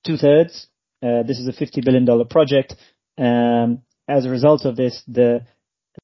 two 0.06 0.16
thirds. 0.16 0.68
Uh, 1.06 1.22
this 1.22 1.38
is 1.38 1.46
a 1.46 1.52
$50 1.52 1.84
billion 1.84 2.28
project. 2.28 2.74
Um, 3.18 3.82
as 4.08 4.24
a 4.24 4.30
result 4.30 4.64
of 4.64 4.76
this, 4.76 5.02
the, 5.06 5.44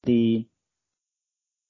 the 0.03 0.45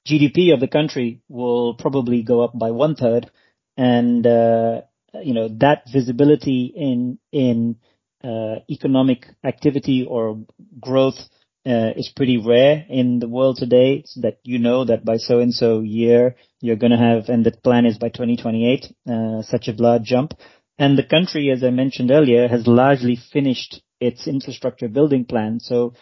GDP 0.08 0.54
of 0.54 0.60
the 0.60 0.68
country 0.68 1.22
will 1.30 1.76
probably 1.76 2.24
go 2.24 2.42
up 2.42 2.58
by 2.58 2.72
one 2.72 2.96
third, 2.96 3.32
and 3.78 4.26
uh, 4.28 4.82
you 5.22 5.34
know 5.34 5.48
that 5.60 5.84
visibility 5.92 6.74
in 6.76 7.20
in 7.32 7.78
uh, 8.24 8.56
economic 8.70 9.26
activity 9.44 10.06
or 10.08 10.44
growth 10.80 11.18
uh, 11.66 11.92
is 11.96 12.12
pretty 12.16 12.38
rare 12.38 12.86
in 12.90 13.20
the 13.20 13.30
world 13.30 13.58
today. 13.58 14.04
So 14.06 14.22
that 14.22 14.40
you 14.44 14.60
know 14.60 14.84
that 14.86 15.06
by 15.06 15.18
so 15.18 15.40
and 15.40 15.54
so 15.54 15.80
year 15.80 16.36
you're 16.60 16.76
going 16.76 16.92
to 16.92 16.98
have, 16.98 17.30
and 17.30 17.46
the 17.46 17.52
plan 17.52 17.86
is 17.86 17.98
by 17.98 18.10
2028, 18.10 18.94
uh, 19.10 19.42
such 19.44 19.68
a 19.68 19.74
large 19.82 20.04
jump. 20.04 20.34
And 20.78 20.98
the 20.98 21.04
country, 21.04 21.52
as 21.52 21.64
I 21.64 21.70
mentioned 21.70 22.12
earlier, 22.12 22.48
has 22.48 22.68
largely 22.68 23.16
finished 23.32 23.82
its 24.00 24.28
infrastructure 24.28 24.88
building 24.88 25.26
plan. 25.26 25.60
So, 25.60 25.94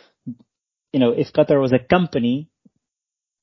you 0.93 0.99
know, 0.99 1.11
if 1.11 1.33
Qatar 1.33 1.59
was 1.61 1.73
a 1.73 1.79
company, 1.79 2.49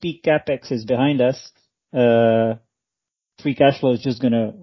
peak 0.01 0.23
capex 0.23 0.71
is 0.71 0.85
behind 0.85 1.21
us, 1.21 1.51
uh, 1.93 2.55
free 3.41 3.55
cash 3.55 3.79
flow 3.79 3.93
is 3.93 4.01
just 4.01 4.21
gonna 4.21 4.53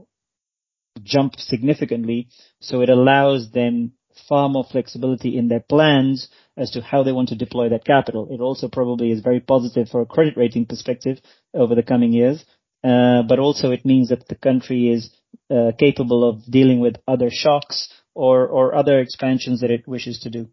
jump 1.03 1.37
significantly. 1.37 2.29
So 2.61 2.81
it 2.81 2.89
allows 2.89 3.51
them 3.51 3.93
far 4.29 4.49
more 4.49 4.65
flexibility 4.65 5.37
in 5.37 5.49
their 5.49 5.61
plans 5.61 6.29
as 6.57 6.71
to 6.71 6.81
how 6.81 7.03
they 7.03 7.13
want 7.13 7.29
to 7.29 7.37
deploy 7.37 7.69
that 7.69 7.85
capital. 7.85 8.29
It 8.31 8.41
also 8.41 8.69
probably 8.69 9.11
is 9.11 9.21
very 9.21 9.41
positive 9.41 9.89
for 9.89 10.01
a 10.01 10.07
credit 10.07 10.37
rating 10.37 10.67
perspective 10.67 11.21
over 11.55 11.75
the 11.75 11.83
coming 11.83 12.13
years. 12.13 12.45
Uh, 12.85 13.23
but 13.23 13.39
also 13.39 13.71
it 13.73 13.85
means 13.85 14.11
that 14.11 14.29
the 14.29 14.35
country 14.35 14.91
is 14.91 15.11
uh, 15.51 15.73
capable 15.79 16.29
of 16.29 16.45
dealing 16.51 16.81
with 16.81 16.97
other 17.09 17.31
shocks 17.31 17.89
or, 18.15 18.47
or 18.47 18.75
other 18.75 19.01
expansions 19.01 19.61
that 19.61 19.71
it 19.71 19.87
wishes 19.89 20.21
to 20.21 20.31
do. 20.31 20.49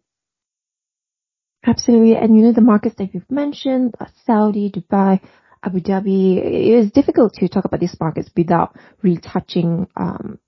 Absolutely. 1.66 2.16
And 2.16 2.36
you 2.36 2.42
know, 2.42 2.52
the 2.52 2.60
markets 2.60 2.96
that 2.98 3.14
you've 3.14 3.30
mentioned, 3.30 3.94
uh, 3.98 4.06
Saudi, 4.26 4.70
Dubai, 4.70 5.20
Abu 5.62 5.80
Dhabi, 5.80 6.36
it 6.36 6.84
is 6.84 6.90
difficult 6.90 7.32
to 7.34 7.48
talk 7.48 7.64
about 7.64 7.80
these 7.80 7.96
markets 7.98 8.30
without 8.36 8.76
really 9.02 9.20
touching 9.20 9.88
um, 9.96 10.38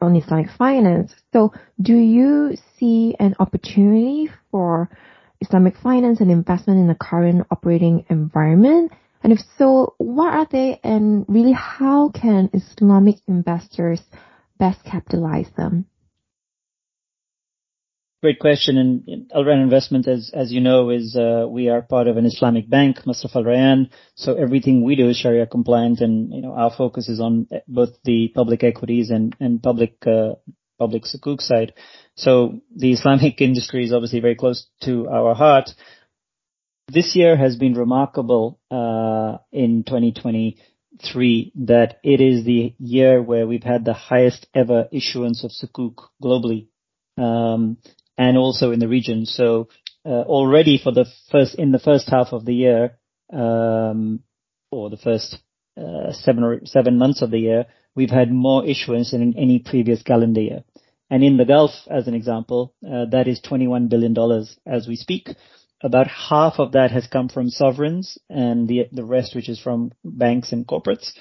on 0.00 0.14
Islamic 0.14 0.48
finance. 0.56 1.12
So 1.32 1.52
do 1.80 1.96
you 1.96 2.56
see 2.78 3.16
an 3.18 3.34
opportunity 3.40 4.30
for 4.50 4.88
Islamic 5.40 5.76
finance 5.76 6.20
and 6.20 6.30
investment 6.30 6.78
in 6.78 6.86
the 6.86 6.94
current 6.94 7.46
operating 7.50 8.04
environment? 8.08 8.92
And 9.22 9.32
if 9.32 9.40
so, 9.58 9.94
what 9.98 10.32
are 10.32 10.46
they 10.50 10.80
and 10.82 11.26
really 11.28 11.52
how 11.52 12.08
can 12.10 12.50
Islamic 12.52 13.16
investors 13.26 14.00
best 14.58 14.82
capitalize 14.84 15.48
them? 15.56 15.86
Great 18.22 18.38
question. 18.38 18.76
And 18.76 19.30
Al 19.34 19.44
Rayan 19.44 19.62
Investment, 19.62 20.06
as 20.06 20.30
as 20.34 20.52
you 20.52 20.60
know, 20.60 20.90
is 20.90 21.16
uh, 21.16 21.46
we 21.48 21.70
are 21.70 21.80
part 21.80 22.06
of 22.06 22.18
an 22.18 22.26
Islamic 22.26 22.68
bank, 22.68 22.98
Masraf 23.06 23.34
Al 23.34 23.44
Rayan. 23.44 23.88
So 24.14 24.34
everything 24.34 24.84
we 24.84 24.94
do 24.94 25.08
is 25.08 25.16
Sharia 25.16 25.46
compliant, 25.46 26.00
and 26.00 26.30
you 26.30 26.42
know 26.42 26.52
our 26.52 26.70
focus 26.70 27.08
is 27.08 27.18
on 27.18 27.48
both 27.66 27.90
the 28.04 28.30
public 28.34 28.62
equities 28.62 29.08
and 29.08 29.34
and 29.40 29.62
public 29.62 29.94
uh, 30.06 30.34
public 30.78 31.04
sukuk 31.04 31.40
side. 31.40 31.72
So 32.14 32.60
the 32.76 32.92
Islamic 32.92 33.40
industry 33.48 33.84
is 33.84 33.92
obviously 33.94 34.20
very 34.20 34.34
close 34.34 34.66
to 34.82 35.08
our 35.08 35.34
heart. 35.34 35.70
This 36.92 37.14
year 37.14 37.36
has 37.36 37.56
been 37.56 37.74
remarkable 37.74 38.58
uh, 38.68 39.38
in 39.52 39.84
2023 39.84 41.52
that 41.66 41.98
it 42.02 42.20
is 42.20 42.44
the 42.44 42.74
year 42.78 43.22
where 43.22 43.46
we've 43.46 43.62
had 43.62 43.84
the 43.84 43.92
highest 43.92 44.48
ever 44.54 44.88
issuance 44.90 45.44
of 45.44 45.52
sukuk 45.52 46.08
globally. 46.20 46.66
Um, 47.16 47.76
and 48.18 48.36
also 48.36 48.72
in 48.72 48.80
the 48.80 48.88
region. 48.88 49.24
So 49.24 49.68
uh, 50.04 50.24
already 50.36 50.78
for 50.82 50.92
the 50.92 51.06
first 51.30 51.54
in 51.54 51.70
the 51.70 51.78
first 51.78 52.10
half 52.10 52.32
of 52.32 52.44
the 52.44 52.54
year, 52.54 52.98
um, 53.32 54.20
or 54.70 54.90
the 54.90 54.96
first 54.96 55.38
uh, 55.76 56.12
seven 56.12 56.42
or 56.42 56.60
seven 56.64 56.98
months 56.98 57.22
of 57.22 57.30
the 57.30 57.38
year, 57.38 57.66
we've 57.94 58.10
had 58.10 58.32
more 58.32 58.66
issuance 58.66 59.12
than 59.12 59.22
in 59.22 59.38
any 59.38 59.60
previous 59.60 60.02
calendar 60.02 60.40
year. 60.40 60.64
And 61.08 61.24
in 61.24 61.38
the 61.38 61.44
Gulf, 61.44 61.72
as 61.90 62.08
an 62.08 62.14
example, 62.14 62.74
uh, 62.86 63.06
that 63.10 63.26
is 63.26 63.40
$21 63.40 63.88
billion 63.88 64.14
as 64.66 64.86
we 64.86 64.96
speak. 64.96 65.28
About 65.82 66.08
half 66.08 66.58
of 66.58 66.72
that 66.72 66.90
has 66.90 67.06
come 67.06 67.28
from 67.28 67.48
sovereigns 67.48 68.18
and 68.28 68.68
the, 68.68 68.88
the 68.92 69.04
rest, 69.04 69.34
which 69.34 69.48
is 69.48 69.58
from 69.58 69.92
banks 70.04 70.52
and 70.52 70.66
corporates. 70.66 71.12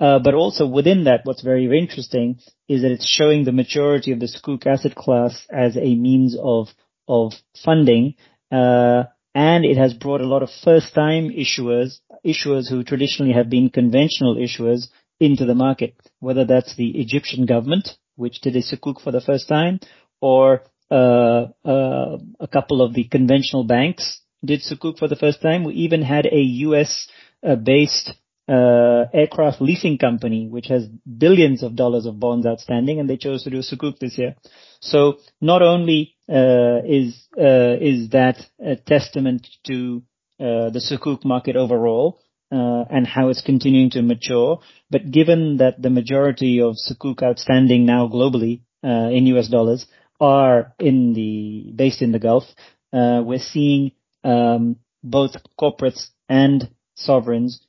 Uh, 0.00 0.18
but 0.18 0.34
also 0.34 0.66
within 0.66 1.04
that, 1.04 1.20
what's 1.24 1.42
very 1.42 1.64
interesting 1.78 2.38
is 2.68 2.82
that 2.82 2.92
it's 2.92 3.06
showing 3.06 3.44
the 3.44 3.52
maturity 3.52 4.12
of 4.12 4.20
the 4.20 4.26
Sukuk 4.26 4.66
asset 4.66 4.94
class 4.94 5.46
as 5.50 5.76
a 5.76 5.94
means 5.94 6.36
of 6.40 6.68
of 7.08 7.32
funding, 7.64 8.14
uh, 8.52 9.04
and 9.34 9.64
it 9.64 9.78
has 9.78 9.94
brought 9.94 10.20
a 10.20 10.26
lot 10.26 10.42
of 10.42 10.50
first-time 10.62 11.30
issuers, 11.30 12.00
issuers 12.24 12.68
who 12.68 12.84
traditionally 12.84 13.32
have 13.32 13.48
been 13.48 13.70
conventional 13.70 14.36
issuers, 14.36 14.88
into 15.18 15.46
the 15.46 15.54
market. 15.54 15.94
Whether 16.20 16.44
that's 16.44 16.76
the 16.76 16.90
Egyptian 17.00 17.46
government, 17.46 17.88
which 18.16 18.40
did 18.40 18.56
a 18.56 18.62
Sukuk 18.62 19.00
for 19.00 19.10
the 19.10 19.20
first 19.20 19.48
time, 19.48 19.80
or 20.20 20.62
a 20.90 22.48
couple 22.52 22.82
of 22.82 22.94
the 22.94 23.04
conventional 23.04 23.64
banks 23.64 24.20
did 24.44 24.60
Sukuk 24.60 24.98
for 24.98 25.08
the 25.08 25.16
first 25.16 25.42
time. 25.42 25.64
We 25.64 25.74
even 25.74 26.02
had 26.02 26.26
a 26.26 26.40
U.S. 26.68 27.08
Uh, 27.42 27.56
based 27.56 28.12
uh, 28.48 29.04
aircraft 29.12 29.60
leasing 29.60 29.98
company, 29.98 30.48
which 30.48 30.68
has 30.68 30.86
billions 30.86 31.62
of 31.62 31.76
dollars 31.76 32.06
of 32.06 32.18
bonds 32.18 32.46
outstanding, 32.46 32.98
and 32.98 33.08
they 33.08 33.16
chose 33.16 33.44
to 33.44 33.50
do 33.50 33.58
sukuk 33.58 33.98
this 33.98 34.16
year. 34.16 34.36
So 34.80 35.18
not 35.40 35.60
only 35.60 36.16
uh, 36.28 36.80
is 36.86 37.26
uh, 37.36 37.76
is 37.80 38.10
that 38.10 38.38
a 38.64 38.76
testament 38.76 39.46
to 39.66 40.02
uh, 40.40 40.70
the 40.70 40.80
sukuk 40.80 41.24
market 41.24 41.56
overall 41.56 42.20
uh, 42.50 42.84
and 42.90 43.06
how 43.06 43.28
it's 43.28 43.42
continuing 43.42 43.90
to 43.90 44.02
mature, 44.02 44.60
but 44.90 45.10
given 45.10 45.58
that 45.58 45.82
the 45.82 45.90
majority 45.90 46.60
of 46.62 46.76
sukuk 46.76 47.22
outstanding 47.22 47.84
now 47.84 48.08
globally 48.08 48.62
uh, 48.82 49.10
in 49.10 49.26
US 49.26 49.48
dollars 49.48 49.86
are 50.20 50.74
in 50.78 51.12
the 51.14 51.72
based 51.74 52.02
in 52.02 52.12
the 52.12 52.18
Gulf, 52.18 52.44
we're 52.92 53.38
seeing 53.38 53.92
um, 54.24 54.76
both 55.02 55.36
corporates 55.60 56.08
and 56.28 56.70
sovereigns 56.94 57.60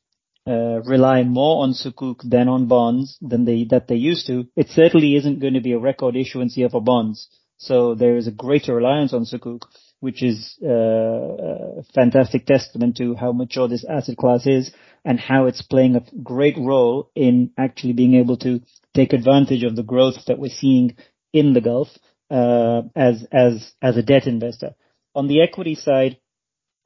uh, 0.47 0.81
rely 0.83 1.23
more 1.23 1.63
on 1.63 1.73
sukuk 1.73 2.27
than 2.27 2.47
on 2.47 2.67
bonds 2.67 3.17
than 3.21 3.45
they 3.45 3.65
that 3.65 3.87
they 3.87 3.95
used 3.95 4.25
to, 4.25 4.47
it 4.55 4.69
certainly 4.69 5.15
isn't 5.15 5.39
going 5.39 5.53
to 5.53 5.61
be 5.61 5.73
a 5.73 5.79
record 5.79 6.15
issuance 6.15 6.57
year 6.57 6.69
for 6.69 6.81
bonds. 6.81 7.29
So 7.57 7.93
there 7.93 8.15
is 8.17 8.27
a 8.27 8.31
greater 8.31 8.73
reliance 8.73 9.13
on 9.13 9.25
sukuk, 9.25 9.63
which 9.99 10.23
is 10.23 10.57
uh, 10.63 10.69
a 10.69 11.83
fantastic 11.93 12.45
testament 12.45 12.97
to 12.97 13.15
how 13.15 13.31
mature 13.31 13.67
this 13.67 13.85
asset 13.87 14.17
class 14.17 14.47
is 14.47 14.71
and 15.05 15.19
how 15.19 15.45
it's 15.45 15.61
playing 15.61 15.95
a 15.95 16.05
great 16.23 16.57
role 16.57 17.11
in 17.15 17.51
actually 17.57 17.93
being 17.93 18.15
able 18.15 18.37
to 18.37 18.61
take 18.95 19.13
advantage 19.13 19.63
of 19.63 19.75
the 19.75 19.83
growth 19.83 20.25
that 20.25 20.39
we're 20.39 20.49
seeing 20.49 20.95
in 21.31 21.53
the 21.53 21.61
Gulf 21.61 21.89
uh, 21.89 21.97
as 22.29 23.25
as 23.31 23.73
as 23.81 23.97
a 23.97 24.03
debt 24.03 24.27
investor. 24.27 24.75
On 25.15 25.27
the 25.27 25.41
equity 25.41 25.75
side, 25.75 26.17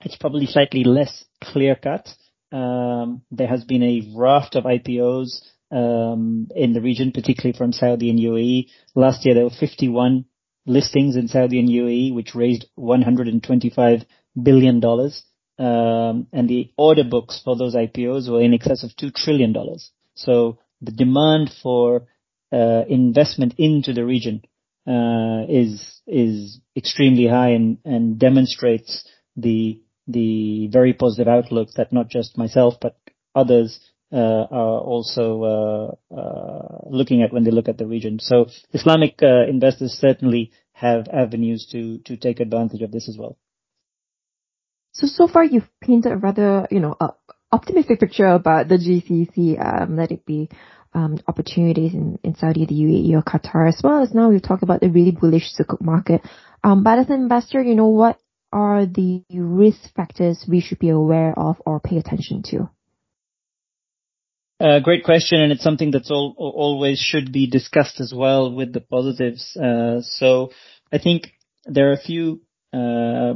it's 0.01 0.15
probably 0.15 0.45
slightly 0.45 0.83
less 0.83 1.25
clear 1.41 1.75
cut. 1.75 2.07
Um, 2.51 3.23
there 3.31 3.47
has 3.47 3.63
been 3.63 3.83
a 3.83 4.12
raft 4.15 4.55
of 4.55 4.65
IPOs 4.65 5.41
um, 5.71 6.47
in 6.55 6.73
the 6.73 6.81
region, 6.81 7.12
particularly 7.12 7.57
from 7.57 7.73
Saudi 7.73 8.09
and 8.09 8.19
UAE. 8.19 8.69
Last 8.95 9.25
year, 9.25 9.33
there 9.33 9.43
were 9.43 9.50
51 9.50 10.25
listings 10.65 11.15
in 11.15 11.27
Saudi 11.27 11.59
and 11.59 11.69
UAE, 11.69 12.13
which 12.13 12.35
raised 12.35 12.65
$125 12.77 14.05
billion. 14.41 14.83
Um, 15.59 16.27
and 16.31 16.50
the 16.50 16.71
order 16.77 17.03
books 17.03 17.41
for 17.43 17.55
those 17.55 17.75
IPOs 17.75 18.29
were 18.29 18.41
in 18.41 18.53
excess 18.53 18.83
of 18.83 18.91
$2 18.91 19.13
trillion. 19.13 19.55
So 20.15 20.59
the 20.81 20.91
demand 20.91 21.51
for 21.62 22.07
uh, 22.51 22.83
investment 22.88 23.55
into 23.57 23.93
the 23.93 24.05
region 24.05 24.43
uh, 24.88 25.46
is 25.48 26.02
is 26.08 26.60
extremely 26.75 27.28
high 27.28 27.50
and, 27.50 27.78
and 27.86 28.20
demonstrates 28.20 29.08
the 29.36 29.82
the 30.08 30.68
very 30.68 30.94
positive 30.94 31.28
outlook 31.28 31.70
that 31.78 31.94
not 31.94 32.10
just 32.10 32.38
myself 32.38 32.75
but 32.82 32.98
others 33.34 33.80
uh, 34.12 34.46
are 34.52 34.80
also 34.80 35.44
uh, 35.44 36.16
uh, 36.16 36.78
looking 36.90 37.24
at 37.24 37.34
when 37.34 37.44
they 37.44 37.52
look 37.52 37.68
at 37.68 37.78
the 37.78 37.88
region. 37.88 38.20
So 38.20 38.46
Islamic 38.72 39.20
uh, 39.24 39.48
investors 39.50 39.98
certainly 40.00 40.52
have 40.74 41.08
avenues 41.12 41.68
to 41.72 42.00
to 42.00 42.18
take 42.18 42.40
advantage 42.40 42.82
of 42.82 42.92
this 42.92 43.10
as 43.10 43.18
well. 43.18 43.38
So 44.92 45.08
so 45.08 45.28
far 45.28 45.44
you've 45.44 45.70
painted 45.82 46.12
a 46.12 46.18
rather 46.18 46.68
you 46.70 46.80
know 46.80 46.96
optimistic 47.52 48.00
picture 48.00 48.28
about 48.28 48.68
the 48.68 48.78
GCC. 48.78 49.58
Um, 49.60 49.96
let 49.96 50.12
it 50.12 50.25
be 50.25 50.50
um, 50.93 51.17
opportunities 51.27 51.93
in, 51.93 52.19
in 52.23 52.35
Saudi, 52.35 52.65
the 52.65 52.75
UAE, 52.75 53.13
or 53.13 53.23
Qatar, 53.23 53.67
as 53.67 53.81
well 53.83 54.01
as 54.01 54.13
now 54.13 54.29
we've 54.29 54.41
talked 54.41 54.63
about 54.63 54.81
the 54.81 54.89
really 54.89 55.12
bullish 55.12 55.53
sukuk 55.57 55.81
market. 55.81 56.21
Um, 56.63 56.83
but 56.83 57.00
as 57.00 57.09
an 57.09 57.21
investor, 57.21 57.62
you 57.62 57.75
know 57.75 57.88
what 57.88 58.19
are 58.51 58.85
the 58.85 59.23
risk 59.33 59.93
factors 59.95 60.45
we 60.47 60.62
should 60.62 60.79
be 60.79 60.89
aware 60.89 61.38
of 61.38 61.62
or 61.65 61.79
pay 61.79 61.97
attention 61.97 62.43
to? 62.43 62.69
Uh, 64.59 64.79
great 64.79 65.03
question, 65.03 65.41
and 65.41 65.51
it's 65.51 65.63
something 65.63 65.91
that's 65.91 66.12
all, 66.12 66.35
always 66.38 67.00
should 67.00 67.33
be 67.33 67.47
discussed 67.50 68.00
as 68.00 68.13
well 68.15 68.53
with 68.53 68.71
the 68.71 68.79
positives. 68.79 69.57
Uh, 69.57 70.00
so 70.01 70.51
I 70.91 71.00
think 71.00 71.33
there 71.65 71.89
are 71.89 71.93
a 71.93 71.97
few 71.97 72.41
uh, 72.71 73.33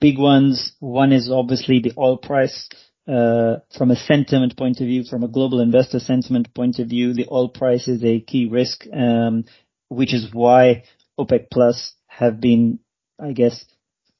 big 0.00 0.18
ones. 0.18 0.72
One 0.80 1.12
is 1.12 1.30
obviously 1.30 1.80
the 1.80 1.92
oil 1.98 2.16
price. 2.16 2.68
Uh, 3.08 3.58
from 3.76 3.92
a 3.92 3.96
sentiment 3.96 4.56
point 4.56 4.80
of 4.80 4.86
view, 4.86 5.04
from 5.04 5.22
a 5.22 5.28
global 5.28 5.60
investor 5.60 6.00
sentiment 6.00 6.52
point 6.54 6.80
of 6.80 6.88
view, 6.88 7.14
the 7.14 7.28
oil 7.30 7.48
price 7.48 7.86
is 7.86 8.02
a 8.02 8.20
key 8.20 8.48
risk, 8.50 8.84
um, 8.92 9.44
which 9.88 10.12
is 10.12 10.28
why 10.32 10.82
OPEC 11.18 11.46
Plus 11.52 11.94
have 12.08 12.40
been, 12.40 12.80
I 13.20 13.32
guess, 13.32 13.64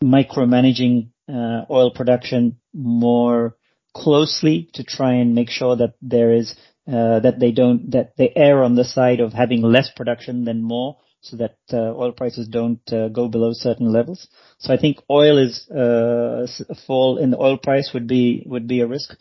micromanaging 0.02 1.10
uh, 1.28 1.62
oil 1.68 1.90
production 1.90 2.58
more 2.72 3.56
closely 3.94 4.68
to 4.74 4.84
try 4.84 5.14
and 5.14 5.34
make 5.34 5.50
sure 5.50 5.74
that 5.76 5.94
there 6.00 6.32
is 6.32 6.54
uh, 6.86 7.18
that 7.20 7.40
they 7.40 7.50
don't 7.50 7.90
that 7.90 8.16
they 8.16 8.32
err 8.36 8.62
on 8.62 8.76
the 8.76 8.84
side 8.84 9.18
of 9.18 9.32
having 9.32 9.62
less 9.62 9.90
production 9.90 10.44
than 10.44 10.62
more, 10.62 10.98
so 11.28 11.36
that 11.36 11.56
uh, 11.72 11.76
oil 11.76 12.12
prices 12.12 12.48
don't 12.48 12.80
uh, 12.92 13.08
go 13.08 13.28
below 13.28 13.52
certain 13.52 13.92
levels. 13.92 14.28
So 14.58 14.72
I 14.72 14.76
think 14.76 14.98
oil 15.10 15.38
is 15.38 15.68
uh, 15.70 16.46
a 16.68 16.74
fall 16.86 17.18
in 17.18 17.30
the 17.30 17.38
oil 17.38 17.58
price 17.58 17.90
would 17.94 18.06
be 18.06 18.44
would 18.46 18.66
be 18.66 18.80
a 18.80 18.86
risk. 18.86 19.14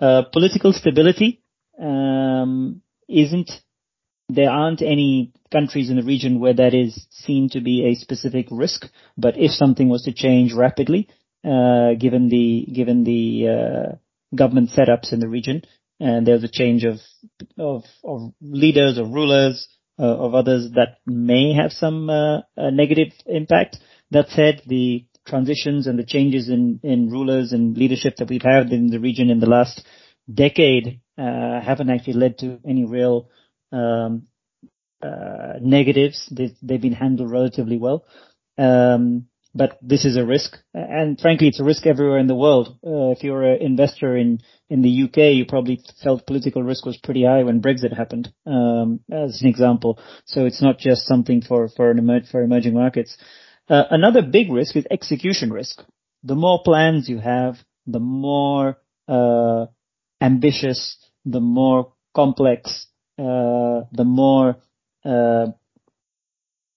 Political 0.00 0.72
stability 0.72 1.42
um, 1.80 2.82
isn't 3.08 3.50
there 4.28 4.50
aren't 4.50 4.82
any 4.82 5.32
countries 5.50 5.90
in 5.90 5.96
the 5.96 6.02
region 6.02 6.40
where 6.40 6.54
that 6.54 6.74
is 6.74 7.06
seen 7.10 7.48
to 7.50 7.60
be 7.60 7.86
a 7.86 7.94
specific 7.94 8.46
risk. 8.50 8.86
But 9.16 9.36
if 9.36 9.50
something 9.52 9.88
was 9.88 10.02
to 10.04 10.12
change 10.12 10.52
rapidly, 10.54 11.08
uh, 11.44 11.94
given 11.98 12.28
the 12.28 12.66
given 12.72 13.04
the 13.04 13.48
uh, 13.48 13.96
government 14.34 14.70
setups 14.70 15.12
in 15.12 15.20
the 15.20 15.28
region, 15.28 15.62
and 16.00 16.26
there's 16.26 16.44
a 16.44 16.48
change 16.48 16.84
of 16.84 17.00
of, 17.58 17.84
of 18.04 18.32
leaders 18.40 18.98
or 18.98 19.04
rulers 19.04 19.68
of 19.98 20.34
others 20.34 20.70
that 20.74 20.98
may 21.06 21.52
have 21.54 21.72
some 21.72 22.10
uh, 22.10 22.40
negative 22.56 23.12
impact. 23.26 23.78
That 24.10 24.28
said, 24.28 24.62
the 24.66 25.06
transitions 25.26 25.86
and 25.86 25.98
the 25.98 26.04
changes 26.04 26.48
in 26.48 27.08
rulers 27.10 27.52
and 27.52 27.76
leadership 27.76 28.16
that 28.16 28.28
we've 28.28 28.42
had 28.42 28.72
in 28.72 28.88
the 28.88 28.98
region 28.98 29.30
in 29.30 29.40
the 29.40 29.46
last 29.46 29.86
decade 30.32 31.00
uh, 31.18 31.60
haven't 31.60 31.90
actually 31.90 32.14
led 32.14 32.38
to 32.38 32.58
any 32.66 32.84
real 32.84 33.28
um, 33.70 34.26
uh, 35.02 35.54
negatives. 35.60 36.28
They've, 36.30 36.56
they've, 36.62 36.80
been 36.80 36.92
handled 36.92 37.30
relatively 37.30 37.76
well. 37.76 38.04
Um, 38.58 39.26
but 39.54 39.78
this 39.82 40.04
is 40.04 40.16
a 40.16 40.24
risk, 40.24 40.56
and 40.74 41.20
frankly, 41.20 41.48
it's 41.48 41.60
a 41.60 41.64
risk 41.64 41.86
everywhere 41.86 42.18
in 42.18 42.26
the 42.26 42.34
world. 42.34 42.76
Uh, 42.86 43.10
if 43.10 43.22
you're 43.22 43.42
an 43.42 43.60
investor 43.62 44.16
in 44.16 44.40
in 44.70 44.82
the 44.82 45.02
UK, 45.04 45.34
you 45.34 45.44
probably 45.46 45.82
felt 46.02 46.26
political 46.26 46.62
risk 46.62 46.86
was 46.86 46.96
pretty 46.96 47.24
high 47.24 47.42
when 47.42 47.60
Brexit 47.60 47.96
happened, 47.96 48.32
um, 48.46 49.00
as 49.10 49.42
an 49.42 49.48
example. 49.48 49.98
So 50.24 50.46
it's 50.46 50.62
not 50.62 50.78
just 50.78 51.06
something 51.06 51.42
for 51.42 51.68
for 51.68 51.90
an 51.90 51.98
emer- 51.98 52.24
for 52.30 52.42
emerging 52.42 52.74
markets. 52.74 53.16
Uh, 53.68 53.84
another 53.90 54.22
big 54.22 54.50
risk 54.50 54.76
is 54.76 54.86
execution 54.90 55.52
risk. 55.52 55.82
The 56.24 56.34
more 56.34 56.62
plans 56.62 57.08
you 57.08 57.18
have, 57.18 57.56
the 57.86 58.00
more 58.00 58.78
uh, 59.08 59.66
ambitious, 60.20 60.96
the 61.24 61.40
more 61.40 61.92
complex 62.14 62.86
uh, 63.18 63.84
the 63.92 64.04
more 64.04 64.56
uh, 65.04 65.46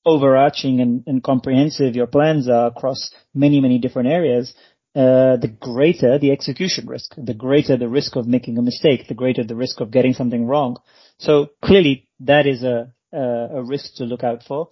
overarching 0.06 0.82
and, 0.82 1.04
and, 1.08 1.24
comprehensive 1.24 1.96
your 1.96 2.08
plans 2.08 2.48
are 2.48 2.68
across 2.68 3.12
many, 3.34 3.60
many 3.60 3.80
different 3.80 4.10
areas, 4.10 4.54
uh, 4.96 5.36
the 5.38 5.54
greater 5.60 6.18
the 6.20 6.32
execution 6.32 6.88
risk, 6.88 7.14
the 7.18 7.34
greater 7.34 7.76
the 7.76 7.90
risk 7.90 8.16
of 8.16 8.28
making 8.28 8.58
a 8.58 8.62
mistake, 8.62 9.08
the 9.08 9.14
greater 9.14 9.44
the 9.44 9.56
risk 9.56 9.82
of 9.82 9.92
getting 9.92 10.14
something 10.14 10.46
wrong. 10.46 10.78
So 11.18 11.50
clearly 11.64 12.08
that 12.22 12.48
is 12.48 12.64
a, 12.64 12.94
a, 13.12 13.58
a 13.58 13.64
risk 13.64 13.96
to 13.96 14.06
look 14.06 14.24
out 14.24 14.44
for. 14.44 14.70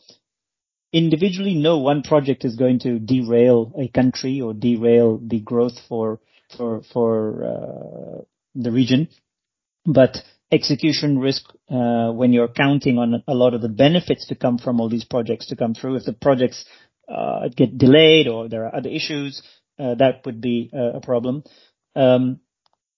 Individually, 0.94 1.56
no 1.56 1.80
one 1.80 2.04
project 2.04 2.46
is 2.46 2.56
going 2.56 2.80
to 2.80 3.00
derail 3.00 3.74
a 3.78 3.88
country 3.88 4.40
or 4.40 4.54
derail 4.54 5.18
the 5.18 5.40
growth 5.40 5.78
for 5.90 6.20
for 6.56 6.84
for 6.94 7.44
uh, 7.44 8.22
the 8.54 8.72
region, 8.72 9.10
but 9.86 10.18
execution 10.52 11.20
risk 11.20 11.44
uh, 11.70 12.12
when 12.12 12.34
you're 12.34 12.48
counting 12.48 12.98
on 12.98 13.24
a 13.28 13.34
lot 13.34 13.54
of 13.54 13.62
the 13.62 13.70
benefits 13.70 14.28
to 14.28 14.36
come 14.36 14.58
from 14.58 14.80
all 14.80 14.90
these 14.90 15.06
projects 15.06 15.48
to 15.48 15.56
come 15.56 15.74
through. 15.74 15.96
If 15.96 16.06
the 16.06 16.14
projects 16.14 16.66
uh, 17.08 17.50
get 17.56 17.78
delayed 17.78 18.28
or 18.28 18.50
there 18.50 18.66
are 18.66 18.76
other 18.76 18.90
issues, 18.90 19.42
uh, 19.80 19.96
that 19.96 20.22
would 20.26 20.42
be 20.42 20.70
a 20.74 21.02
problem. 21.02 21.44
Um, 21.96 22.40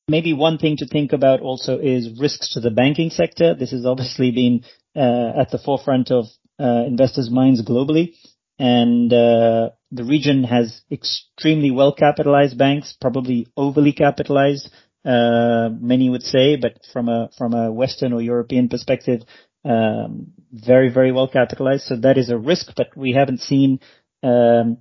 maybe 0.08 0.34
one 0.34 0.58
thing 0.58 0.78
to 0.78 0.88
think 0.88 1.14
about 1.14 1.42
also 1.42 1.80
is 1.80 2.20
risks 2.20 2.54
to 2.54 2.60
the 2.60 2.72
banking 2.72 3.10
sector. 3.10 3.56
This 3.56 3.72
has 3.72 3.86
obviously 3.86 4.32
been 4.32 4.64
uh, 4.96 5.40
at 5.40 5.52
the 5.52 5.60
forefront 5.64 6.12
of 6.12 6.26
uh, 6.60 6.84
investors' 6.86 7.30
minds 7.30 7.62
globally. 7.62 8.14
And 8.58 9.12
uh, 9.12 9.72
the 9.92 10.06
region 10.06 10.44
has 10.46 10.82
extremely 10.90 11.72
well 11.72 11.94
capitalized 11.94 12.58
banks, 12.58 12.96
probably 13.00 13.48
overly 13.58 13.92
capitalized 13.92 14.70
uh, 15.06 15.70
many 15.80 16.10
would 16.10 16.24
say, 16.24 16.56
but 16.56 16.80
from 16.92 17.10
a 17.10 17.30
from 17.38 17.54
a 17.54 17.72
Western 17.72 18.14
or 18.14 18.22
European 18.22 18.70
perspective, 18.70 19.22
um, 19.64 20.34
very 20.52 20.90
very 20.90 21.12
well 21.12 21.28
capitalized. 21.28 21.84
So 21.84 21.96
that 21.98 22.18
is 22.18 22.30
a 22.30 22.38
risk, 22.38 22.74
but 22.76 22.88
we 22.96 23.14
haven't 23.14 23.42
seen 23.42 23.80
um, 24.24 24.78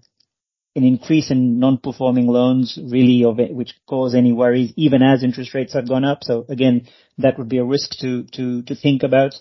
an 0.77 0.83
increase 0.83 1.31
in 1.31 1.61
non-performing 1.61 2.27
loans 2.27 2.79
really 2.83 3.25
of 3.25 3.39
it, 3.39 3.55
which 3.55 3.75
cause 3.89 4.15
any 4.15 4.33
worries 4.33 4.73
even 4.77 5.03
as 5.03 5.23
interest 5.23 5.55
rates 5.55 5.75
have 5.75 5.89
gone 5.89 6.05
up. 6.05 6.19
So 6.23 6.45
again, 6.49 6.89
that 7.19 7.39
would 7.39 7.49
be 7.49 7.59
a 7.59 7.65
risk 7.65 7.93
to, 8.01 8.25
to, 8.33 8.63
to 8.63 8.75
think 8.75 9.03
about. 9.03 9.35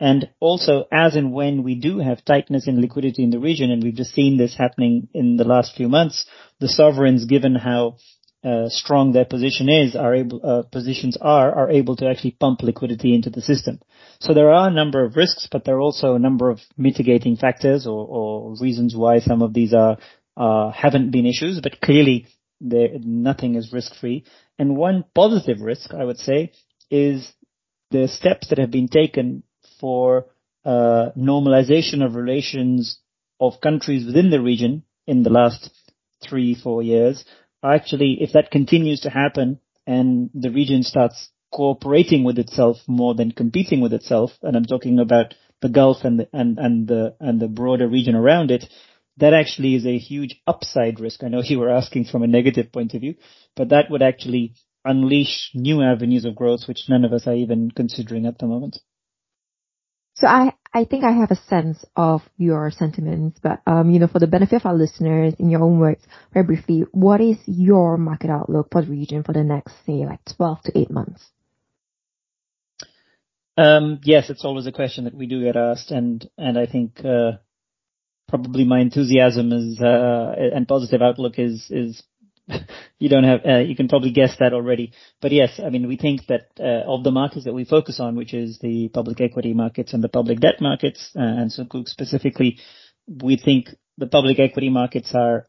And 0.00 0.30
also, 0.40 0.86
as 0.90 1.14
and 1.14 1.32
when 1.32 1.62
we 1.62 1.74
do 1.74 1.98
have 1.98 2.24
tightness 2.24 2.66
in 2.66 2.80
liquidity 2.80 3.22
in 3.22 3.30
the 3.30 3.38
region, 3.38 3.70
and 3.70 3.84
we've 3.84 3.94
just 3.94 4.14
seen 4.14 4.38
this 4.38 4.56
happening 4.56 5.08
in 5.12 5.36
the 5.36 5.44
last 5.44 5.76
few 5.76 5.88
months, 5.88 6.26
the 6.58 6.68
sovereigns, 6.68 7.26
given 7.26 7.54
how 7.54 7.96
uh, 8.42 8.68
strong 8.68 9.12
their 9.12 9.24
position 9.24 9.68
is, 9.68 9.94
are 9.94 10.14
able, 10.14 10.40
uh, 10.42 10.62
positions 10.62 11.16
are, 11.20 11.52
are 11.54 11.70
able 11.70 11.96
to 11.96 12.08
actually 12.08 12.30
pump 12.30 12.62
liquidity 12.62 13.14
into 13.14 13.30
the 13.30 13.42
system. 13.42 13.80
So 14.20 14.32
there 14.32 14.50
are 14.52 14.68
a 14.68 14.72
number 14.72 15.04
of 15.04 15.16
risks, 15.16 15.48
but 15.50 15.64
there 15.64 15.76
are 15.76 15.80
also 15.80 16.14
a 16.14 16.18
number 16.18 16.48
of 16.48 16.60
mitigating 16.76 17.36
factors 17.36 17.86
or, 17.86 18.06
or 18.06 18.56
reasons 18.60 18.96
why 18.96 19.20
some 19.20 19.42
of 19.42 19.52
these 19.52 19.74
are, 19.74 19.98
uh, 20.36 20.70
haven't 20.70 21.10
been 21.10 21.26
issues, 21.26 21.60
but 21.60 21.80
clearly 21.80 22.28
there, 22.60 22.88
nothing 23.02 23.56
is 23.56 23.72
risk 23.72 23.94
free. 23.94 24.24
And 24.58 24.76
one 24.76 25.04
positive 25.14 25.60
risk, 25.60 25.92
I 25.92 26.04
would 26.04 26.18
say, 26.18 26.52
is 26.90 27.30
the 27.90 28.08
steps 28.08 28.48
that 28.48 28.58
have 28.58 28.70
been 28.70 28.88
taken 28.88 29.42
for 29.80 30.26
uh, 30.64 31.10
normalization 31.16 32.04
of 32.04 32.14
relations 32.14 32.98
of 33.38 33.60
countries 33.60 34.06
within 34.06 34.30
the 34.30 34.40
region 34.40 34.84
in 35.06 35.22
the 35.22 35.30
last 35.30 35.70
three, 36.22 36.54
four 36.54 36.82
years. 36.82 37.24
Actually, 37.62 38.18
if 38.20 38.32
that 38.32 38.50
continues 38.50 39.00
to 39.00 39.10
happen 39.10 39.60
and 39.86 40.30
the 40.34 40.50
region 40.50 40.82
starts 40.82 41.30
cooperating 41.52 42.24
with 42.24 42.38
itself 42.38 42.78
more 42.86 43.14
than 43.14 43.32
competing 43.32 43.80
with 43.80 43.92
itself, 43.92 44.30
and 44.42 44.56
I'm 44.56 44.64
talking 44.64 44.98
about 44.98 45.34
the 45.60 45.68
Gulf 45.68 45.98
and 46.04 46.20
the, 46.20 46.28
and, 46.32 46.58
and 46.58 46.88
the, 46.88 47.16
and 47.20 47.40
the 47.40 47.48
broader 47.48 47.88
region 47.88 48.14
around 48.14 48.50
it, 48.50 48.64
that 49.18 49.34
actually 49.34 49.74
is 49.74 49.86
a 49.86 49.98
huge 49.98 50.40
upside 50.46 51.00
risk. 51.00 51.22
I 51.22 51.28
know 51.28 51.42
you 51.44 51.58
were 51.58 51.70
asking 51.70 52.06
from 52.06 52.22
a 52.22 52.28
negative 52.28 52.72
point 52.72 52.94
of 52.94 53.00
view, 53.00 53.16
but 53.56 53.70
that 53.70 53.90
would 53.90 54.02
actually 54.02 54.54
unleash 54.84 55.50
new 55.54 55.82
avenues 55.82 56.24
of 56.24 56.34
growth, 56.34 56.66
which 56.66 56.88
none 56.88 57.04
of 57.04 57.12
us 57.12 57.26
are 57.26 57.34
even 57.34 57.70
considering 57.70 58.26
at 58.26 58.38
the 58.38 58.46
moment. 58.46 58.78
So 60.14 60.26
I, 60.26 60.52
I 60.72 60.84
think 60.84 61.02
I 61.02 61.10
have 61.12 61.32
a 61.32 61.36
sense 61.48 61.84
of 61.96 62.22
your 62.36 62.70
sentiments, 62.70 63.40
but 63.42 63.60
um, 63.66 63.90
you 63.90 63.98
know, 63.98 64.06
for 64.06 64.20
the 64.20 64.28
benefit 64.28 64.56
of 64.56 64.66
our 64.66 64.74
listeners, 64.74 65.34
in 65.38 65.50
your 65.50 65.62
own 65.62 65.80
words, 65.80 66.02
very 66.32 66.46
briefly, 66.46 66.84
what 66.92 67.20
is 67.20 67.38
your 67.46 67.96
market 67.96 68.30
outlook 68.30 68.68
for 68.70 68.82
the 68.82 68.90
region 68.90 69.24
for 69.24 69.32
the 69.32 69.42
next, 69.42 69.74
say, 69.84 70.06
like 70.06 70.20
12 70.36 70.62
to 70.62 70.78
8 70.78 70.90
months? 70.90 71.24
Um, 73.56 74.00
yes, 74.04 74.30
it's 74.30 74.44
always 74.44 74.66
a 74.66 74.72
question 74.72 75.04
that 75.04 75.14
we 75.14 75.26
do 75.26 75.42
get 75.42 75.56
asked, 75.56 75.90
and 75.90 76.28
and 76.38 76.56
I 76.56 76.66
think 76.66 77.04
uh, 77.04 77.32
probably 78.28 78.64
my 78.64 78.80
enthusiasm 78.80 79.52
is 79.52 79.80
uh, 79.80 80.34
and 80.54 80.68
positive 80.68 81.02
outlook 81.02 81.34
is 81.38 81.66
is 81.68 82.02
you 82.98 83.08
don't 83.08 83.24
have, 83.24 83.40
uh, 83.46 83.58
you 83.58 83.76
can 83.76 83.88
probably 83.88 84.10
guess 84.10 84.36
that 84.38 84.52
already. 84.52 84.92
But 85.20 85.32
yes, 85.32 85.60
I 85.64 85.70
mean, 85.70 85.88
we 85.88 85.96
think 85.96 86.26
that 86.26 86.48
uh, 86.58 86.90
of 86.90 87.04
the 87.04 87.10
markets 87.10 87.44
that 87.44 87.54
we 87.54 87.64
focus 87.64 88.00
on, 88.00 88.16
which 88.16 88.34
is 88.34 88.58
the 88.58 88.88
public 88.88 89.20
equity 89.20 89.54
markets 89.54 89.92
and 89.92 90.02
the 90.02 90.08
public 90.08 90.40
debt 90.40 90.60
markets, 90.60 91.10
uh, 91.16 91.20
and 91.20 91.50
Sukuk 91.50 91.88
specifically, 91.88 92.58
we 93.06 93.36
think 93.36 93.68
the 93.98 94.06
public 94.06 94.38
equity 94.38 94.70
markets 94.70 95.12
are 95.14 95.46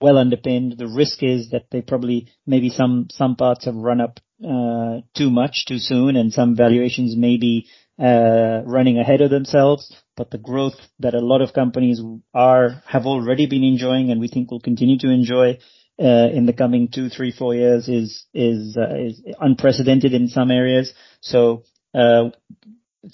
well 0.00 0.18
underpinned. 0.18 0.76
The 0.78 0.88
risk 0.88 1.22
is 1.22 1.50
that 1.50 1.66
they 1.70 1.82
probably, 1.82 2.28
maybe 2.46 2.70
some, 2.70 3.08
some 3.10 3.36
parts 3.36 3.64
have 3.64 3.74
run 3.74 4.00
up 4.00 4.20
uh, 4.44 5.00
too 5.16 5.30
much 5.30 5.64
too 5.66 5.78
soon 5.78 6.16
and 6.16 6.32
some 6.32 6.56
valuations 6.56 7.16
may 7.16 7.36
be 7.36 7.68
uh, 7.98 8.62
running 8.66 8.98
ahead 8.98 9.20
of 9.20 9.30
themselves, 9.30 9.94
but 10.16 10.30
the 10.30 10.38
growth 10.38 10.74
that 10.98 11.14
a 11.14 11.20
lot 11.20 11.40
of 11.40 11.52
companies 11.52 12.00
are, 12.32 12.82
have 12.86 13.06
already 13.06 13.46
been 13.46 13.62
enjoying 13.62 14.10
and 14.10 14.20
we 14.20 14.28
think 14.28 14.50
will 14.50 14.60
continue 14.60 14.98
to 14.98 15.10
enjoy 15.10 15.58
uh, 16.00 16.28
in 16.32 16.46
the 16.46 16.52
coming 16.52 16.88
two, 16.88 17.08
three, 17.08 17.30
four 17.30 17.54
years 17.54 17.88
is 17.88 18.26
is 18.34 18.76
uh, 18.76 18.96
is 18.96 19.22
unprecedented 19.40 20.12
in 20.12 20.28
some 20.28 20.50
areas. 20.50 20.92
So 21.20 21.62
uh, 21.94 22.30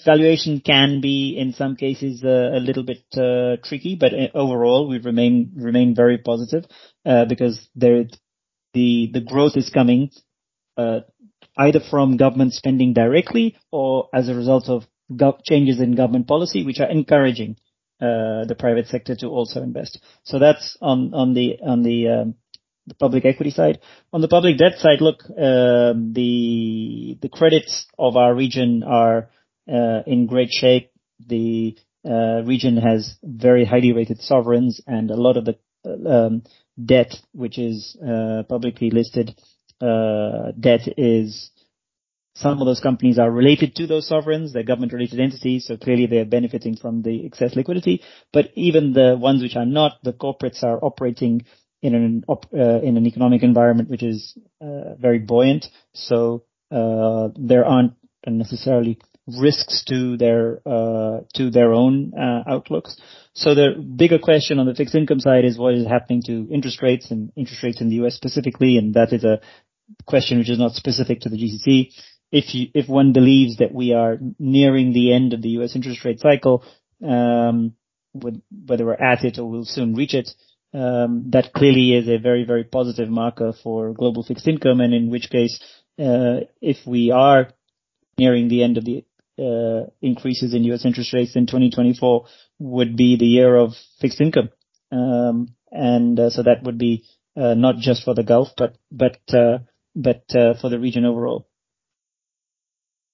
valuation 0.03 0.61
can 0.61 0.99
be 0.99 1.37
in 1.37 1.53
some 1.53 1.75
cases 1.75 2.23
uh, 2.23 2.51
a 2.53 2.59
little 2.59 2.83
bit 2.83 3.03
uh, 3.15 3.57
tricky, 3.63 3.95
but 3.99 4.13
uh, 4.13 4.27
overall 4.33 4.87
we 4.87 4.97
remain 4.97 5.51
remain 5.55 5.93
very 5.95 6.17
positive 6.17 6.65
because 7.29 7.69
there 7.75 8.05
the 8.73 9.11
the 9.13 9.21
growth 9.21 9.57
is 9.57 9.69
coming 9.69 10.09
either 11.57 11.81
from 11.91 12.17
government 12.17 12.53
spending 12.53 12.93
directly 12.93 13.57
or 13.71 14.09
as 14.11 14.27
a 14.27 14.33
result 14.33 14.69
of 14.69 14.85
gov- 15.11 15.43
changes 15.43 15.79
in 15.79 15.95
government 15.95 16.27
policy, 16.27 16.65
which 16.65 16.79
are 16.79 16.89
encouraging 16.89 17.57
the 17.99 18.55
private 18.57 18.87
sector 18.87 19.15
to 19.15 19.27
also 19.27 19.61
invest. 19.61 19.99
So 20.23 20.39
that's 20.39 20.75
on 20.81 21.13
on 21.13 21.35
the 21.35 21.59
on 21.61 21.83
the 21.83 22.07
um, 22.07 22.35
the 22.87 22.95
public 22.95 23.25
equity 23.25 23.51
side. 23.51 23.79
On 24.11 24.21
the 24.21 24.27
public 24.27 24.57
debt 24.57 24.77
side, 24.77 25.01
look, 25.01 25.23
uh, 25.29 25.93
the 25.93 27.17
the 27.21 27.29
credits 27.29 27.85
of 27.97 28.17
our 28.17 28.33
region 28.33 28.83
are 28.83 29.29
uh, 29.71 30.01
in 30.07 30.25
great 30.25 30.49
shape. 30.51 30.91
The 31.27 31.77
uh, 32.05 32.41
region 32.43 32.77
has 32.77 33.15
very 33.23 33.65
highly 33.65 33.93
rated 33.93 34.21
sovereigns, 34.21 34.81
and 34.87 35.11
a 35.11 35.15
lot 35.15 35.37
of 35.37 35.45
the 35.45 35.57
um, 35.85 36.43
debt, 36.83 37.15
which 37.33 37.59
is 37.59 37.95
uh, 38.05 38.43
publicly 38.49 38.89
listed 38.89 39.35
debt, 39.79 40.87
is 40.97 41.51
some 42.33 42.61
of 42.61 42.65
those 42.65 42.79
companies 42.79 43.19
are 43.19 43.29
related 43.29 43.75
to 43.75 43.87
those 43.87 44.07
sovereigns, 44.07 44.53
they're 44.53 44.63
government-related 44.63 45.19
entities, 45.19 45.65
so 45.67 45.75
clearly 45.75 46.05
they 46.05 46.19
are 46.19 46.25
benefiting 46.25 46.77
from 46.77 47.01
the 47.01 47.25
excess 47.25 47.55
liquidity. 47.55 48.01
But 48.31 48.51
even 48.55 48.93
the 48.93 49.17
ones 49.19 49.41
which 49.41 49.55
are 49.55 49.65
not, 49.65 49.97
the 50.03 50.13
corporates 50.13 50.63
are 50.63 50.83
operating 50.83 51.45
in 51.81 51.95
an 51.95 52.23
uh, 52.29 52.81
in 52.81 52.97
an 52.97 53.05
economic 53.05 53.43
environment 53.43 53.89
which 53.89 54.03
is 54.03 54.37
uh, 54.61 54.95
very 54.99 55.19
buoyant. 55.19 55.65
So 55.93 56.43
uh, 56.71 57.29
there 57.35 57.65
aren't 57.65 57.93
necessarily 58.25 58.99
risks 59.27 59.83
to 59.85 60.17
their 60.17 60.61
uh, 60.65 61.21
to 61.35 61.49
their 61.49 61.73
own 61.73 62.13
uh, 62.17 62.43
outlooks. 62.47 62.99
So 63.33 63.55
the 63.55 63.71
bigger 63.95 64.19
question 64.19 64.59
on 64.59 64.65
the 64.65 64.75
fixed 64.75 64.95
income 64.95 65.19
side 65.19 65.45
is 65.45 65.57
what 65.57 65.73
is 65.73 65.87
happening 65.87 66.21
to 66.25 66.47
interest 66.51 66.81
rates 66.81 67.11
and 67.11 67.31
interest 67.35 67.63
rates 67.63 67.81
in 67.81 67.89
the 67.89 67.95
U.S. 67.95 68.15
specifically, 68.15 68.77
and 68.77 68.93
that 68.93 69.13
is 69.13 69.23
a 69.23 69.39
question 70.05 70.37
which 70.37 70.49
is 70.49 70.59
not 70.59 70.73
specific 70.73 71.21
to 71.21 71.29
the 71.29 71.37
GCC. 71.37 71.93
If 72.31 72.55
you, 72.55 72.67
if 72.73 72.87
one 72.87 73.11
believes 73.11 73.57
that 73.57 73.73
we 73.73 73.93
are 73.93 74.17
nearing 74.39 74.93
the 74.93 75.13
end 75.13 75.33
of 75.33 75.41
the 75.41 75.49
U.S. 75.49 75.75
interest 75.75 76.05
rate 76.05 76.19
cycle, 76.19 76.63
um, 77.05 77.73
whether 78.13 78.85
we're 78.85 78.93
at 78.93 79.23
it 79.23 79.37
or 79.37 79.49
we'll 79.49 79.65
soon 79.65 79.95
reach 79.95 80.13
it, 80.13 80.29
um, 80.73 81.25
that 81.31 81.53
clearly 81.53 81.93
is 81.93 82.07
a 82.07 82.17
very, 82.17 82.45
very 82.45 82.63
positive 82.63 83.09
marker 83.09 83.53
for 83.63 83.93
global 83.93 84.23
fixed 84.23 84.47
income, 84.47 84.79
and 84.79 84.93
in 84.93 85.09
which 85.09 85.29
case, 85.29 85.59
uh, 85.99 86.41
if 86.61 86.77
we 86.85 87.11
are 87.11 87.49
nearing 88.17 88.47
the 88.47 88.63
end 88.63 88.77
of 88.77 88.85
the 88.85 89.05
uh, 89.37 89.89
increases 90.01 90.53
in 90.53 90.63
U.S. 90.65 90.85
interest 90.85 91.13
rates, 91.13 91.33
then 91.33 91.45
2024 91.45 92.25
would 92.59 92.95
be 92.95 93.17
the 93.17 93.25
year 93.25 93.55
of 93.55 93.73
fixed 93.99 94.21
income. 94.21 94.49
Um, 94.91 95.55
and 95.71 96.19
uh, 96.19 96.29
so 96.29 96.43
that 96.43 96.63
would 96.63 96.77
be 96.77 97.05
not 97.35 97.77
just 97.77 98.03
for 98.03 98.13
the 98.13 98.23
Gulf, 98.23 98.49
but 98.57 98.75
but 98.91 99.17
but 99.95 100.23
for 100.29 100.69
the 100.69 100.79
region 100.79 101.05
overall. 101.05 101.47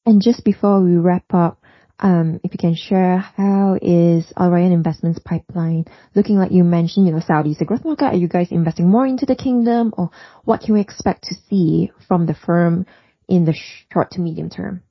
And 0.07 0.21
just 0.21 0.45
before 0.45 0.81
we 0.81 0.95
wrap 0.95 1.33
up, 1.33 1.56
if 2.03 2.53
you 2.53 2.57
can 2.59 2.75
share 2.75 3.17
how 3.17 3.77
is 3.81 4.31
Rayan 4.37 4.71
Investments 4.71 5.19
pipeline 5.19 5.85
looking 6.15 6.37
like 6.37 6.51
you 6.51 6.63
mentioned, 6.63 7.07
you 7.07 7.13
know, 7.13 7.21
Saudi 7.25 7.51
is 7.51 7.61
a 7.61 7.65
growth 7.65 7.85
market. 7.85 8.05
Are 8.05 8.15
you 8.15 8.27
guys 8.27 8.51
investing 8.51 8.89
more 8.89 9.05
into 9.05 9.25
the 9.25 9.35
kingdom 9.35 9.93
or 9.97 10.11
what 10.43 10.61
can 10.61 10.73
we 10.73 10.81
expect 10.81 11.23
to 11.25 11.35
see 11.49 11.91
from 12.07 12.25
the 12.25 12.35
firm 12.35 12.85
in 13.27 13.45
the 13.45 13.55
short 13.91 14.11
to 14.11 14.21
medium 14.21 14.49
term? 14.49 14.83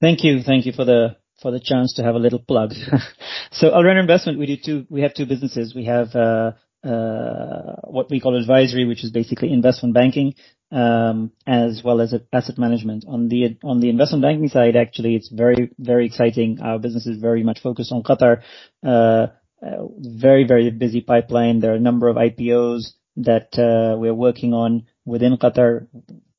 Thank 0.00 0.22
you. 0.22 0.42
Thank 0.42 0.66
you 0.66 0.72
for 0.72 0.84
the 0.84 1.16
for 1.40 1.50
the 1.50 1.60
chance 1.60 1.94
to 1.94 2.02
have 2.02 2.14
a 2.14 2.18
little 2.18 2.38
plug. 2.38 2.70
Rayan 3.62 4.00
Investment, 4.00 4.38
we 4.38 4.46
do 4.46 4.56
two, 4.56 4.86
we 4.88 5.02
have 5.02 5.14
two 5.14 5.26
businesses. 5.26 5.74
We 5.74 5.84
have, 5.86 6.14
uh, 6.14 6.52
uh, 6.86 7.76
what 7.84 8.10
we 8.10 8.20
call 8.20 8.38
advisory, 8.38 8.84
which 8.84 9.04
is 9.04 9.10
basically 9.10 9.52
investment 9.52 9.94
banking, 9.94 10.34
um, 10.63 10.63
as 10.74 11.82
well 11.84 12.00
as 12.00 12.14
asset 12.32 12.58
management. 12.58 13.04
On 13.06 13.28
the 13.28 13.56
on 13.62 13.80
the 13.80 13.88
investment 13.88 14.22
banking 14.22 14.48
side, 14.48 14.76
actually, 14.76 15.14
it's 15.14 15.28
very 15.28 15.70
very 15.78 16.06
exciting. 16.06 16.58
Our 16.60 16.78
business 16.78 17.06
is 17.06 17.18
very 17.18 17.42
much 17.42 17.60
focused 17.60 17.92
on 17.92 18.02
Qatar. 18.02 18.42
Uh, 18.84 19.28
uh, 19.64 19.86
very 19.98 20.44
very 20.46 20.70
busy 20.70 21.00
pipeline. 21.00 21.60
There 21.60 21.72
are 21.72 21.76
a 21.76 21.80
number 21.80 22.08
of 22.08 22.16
IPOs 22.16 22.92
that 23.16 23.56
uh, 23.58 23.96
we're 23.98 24.14
working 24.14 24.52
on 24.52 24.86
within 25.04 25.36
Qatar. 25.36 25.86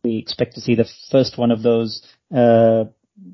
We 0.03 0.17
expect 0.17 0.55
to 0.55 0.61
see 0.61 0.75
the 0.75 0.87
first 1.11 1.37
one 1.37 1.51
of 1.51 1.63
those 1.63 2.05
uh, 2.35 2.85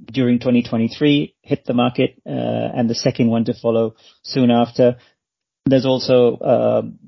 during 0.05 0.39
2023 0.39 1.35
hit 1.41 1.65
the 1.65 1.73
market, 1.73 2.21
uh, 2.25 2.29
and 2.29 2.89
the 2.89 2.95
second 2.95 3.27
one 3.29 3.45
to 3.45 3.53
follow 3.53 3.95
soon 4.23 4.51
after 4.51 4.97
there's 5.65 5.85
also 5.85 6.37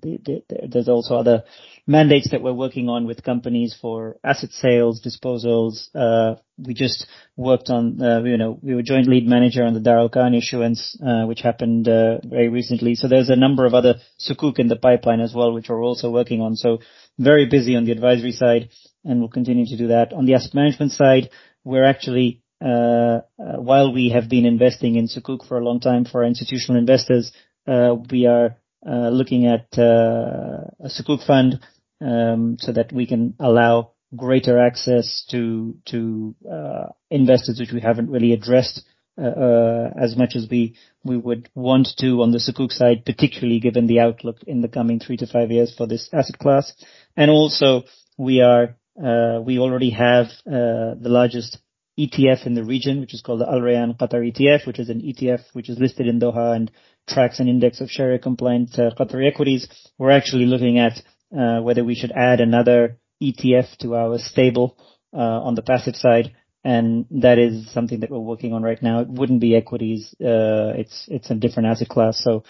the, 0.02 0.20
the, 0.24 0.68
there's 0.68 0.88
also 0.88 1.16
other 1.16 1.44
mandates 1.86 2.30
that 2.32 2.42
we're 2.42 2.54
working 2.54 2.88
on 2.88 3.06
with 3.06 3.24
companies 3.24 3.76
for 3.80 4.18
asset 4.24 4.52
sales, 4.52 5.02
disposals. 5.02 5.90
Uh, 5.94 6.40
we 6.58 6.74
just 6.74 7.06
worked 7.36 7.70
on, 7.70 8.02
uh, 8.02 8.24
you 8.24 8.38
know, 8.38 8.58
we 8.62 8.74
were 8.74 8.82
joint 8.82 9.08
lead 9.08 9.28
manager 9.28 9.64
on 9.64 9.74
the 9.74 9.82
Dar 9.82 9.98
Al 9.98 10.10
Arkan 10.10 10.38
issuance, 10.38 10.98
uh, 11.06 11.26
which 11.26 11.42
happened 11.42 11.86
very 11.86 12.48
recently. 12.50 12.96
So 12.96 13.08
there's 13.08 13.30
a 13.30 13.36
number 13.36 13.66
of 13.66 13.74
other 13.74 13.96
sukuk 14.20 14.60
in 14.60 14.68
the 14.68 14.78
pipeline 14.78 15.20
as 15.20 15.34
well, 15.36 15.54
which 15.54 15.68
we're 15.68 15.84
also 15.84 16.10
working 16.10 16.42
on. 16.42 16.56
So 16.56 16.80
very 17.20 17.48
busy 17.48 17.76
on 17.76 17.86
the 17.86 17.92
advisory 17.92 18.32
side, 18.32 18.70
and 19.04 19.20
we'll 19.20 19.30
continue 19.30 19.66
to 19.66 19.78
do 19.78 19.88
that. 19.88 20.14
On 20.14 20.26
the 20.26 20.36
asset 20.36 20.54
management 20.54 20.94
side, 20.94 21.30
we're 21.64 21.86
actually 21.86 22.40
while 22.60 23.94
we 23.94 24.10
have 24.10 24.30
been 24.30 24.46
investing 24.46 24.96
in 24.96 25.08
sukuk 25.08 25.46
for 25.46 25.58
a 25.58 25.64
long 25.64 25.82
time 25.82 26.06
for 26.06 26.22
our 26.22 26.28
institutional 26.28 26.80
investors, 26.80 27.34
uh, 27.68 27.94
we 28.10 28.26
are 28.26 28.56
looking 28.86 29.48
at 29.48 29.68
a 29.78 30.88
sukuk 30.88 31.26
fund 31.26 31.60
um, 32.04 32.58
so 32.60 32.72
that 32.72 32.92
we 32.92 33.06
can 33.06 33.36
allow 33.40 33.92
greater 34.16 34.60
access 34.60 35.26
to 35.32 35.76
to 35.86 36.36
uh, 36.50 36.88
investors, 37.10 37.60
which 37.60 37.72
we 37.72 37.82
haven't 37.82 38.10
really 38.10 38.34
addressed 38.34 38.84
uh 39.16 39.26
uh, 39.26 39.90
as 40.02 40.18
much 40.18 40.36
as 40.36 40.48
we 40.50 40.76
we 41.04 41.18
would 41.18 41.48
want 41.54 41.88
to 41.98 42.22
on 42.22 42.32
the 42.32 42.40
sukuk 42.40 42.72
side, 42.72 43.06
particularly 43.06 43.60
given 43.60 43.88
the 43.88 44.00
outlook 44.00 44.38
in 44.48 44.62
the 44.62 44.68
coming 44.68 45.00
three 45.00 45.18
to 45.18 45.28
five 45.28 45.52
years 45.52 45.74
for 45.76 45.88
this 45.88 46.10
asset 46.12 46.38
class. 46.40 46.74
And 47.16 47.30
also, 47.30 47.84
we 48.18 48.42
are 48.42 48.76
uh 48.98 49.40
we 49.42 49.60
already 49.60 49.92
have 49.92 50.28
the 50.46 51.14
largest 51.20 51.60
ETF 52.00 52.48
in 52.48 52.56
the 52.56 52.64
region, 52.64 53.02
which 53.02 53.14
is 53.14 53.22
called 53.22 53.42
the 53.42 53.48
Al 53.48 53.62
Rayan 53.62 53.96
Qatar 53.98 54.22
ETF, 54.26 54.66
which 54.66 54.80
is 54.80 54.90
an 54.90 55.02
ETF 55.02 55.42
which 55.54 55.70
is 55.70 55.78
listed 55.78 56.08
in 56.08 56.20
Doha 56.20 56.56
and 56.56 56.72
tracks 57.08 57.40
an 57.40 57.48
index 57.48 57.82
of 57.82 57.90
Sharia 57.92 58.20
compliant 58.20 58.78
uh, 58.80 58.92
Qatari 58.98 59.28
equities. 59.28 59.68
We're 59.98 60.12
actually 60.12 60.46
looking 60.46 60.80
at 60.80 60.94
uh, 60.98 61.02
whether 61.34 61.84
we 61.84 61.96
should 61.96 62.12
add 62.12 62.40
another 62.40 62.98
ETF 63.22 63.78
to 63.78 63.96
our 63.96 64.18
stable 64.18 64.78
uh, 65.14 65.18
on 65.18 65.56
the 65.56 65.62
passive 65.62 65.96
side, 65.96 66.36
and 66.64 67.06
that 67.12 67.40
is 67.40 67.72
something 67.72 68.00
that 68.02 68.10
we're 68.10 68.20
working 68.20 68.54
on 68.54 68.64
right 68.64 68.82
now. 68.82 69.02
It 69.02 69.10
wouldn't 69.10 69.42
be 69.42 69.56
equities. 69.56 70.14
Uh, 70.20 70.74
it's 70.76 71.06
it's 71.10 71.30
a 71.30 71.36
different 71.36 71.70
asset 71.70 71.90
class, 71.90 72.22
so 72.24 72.44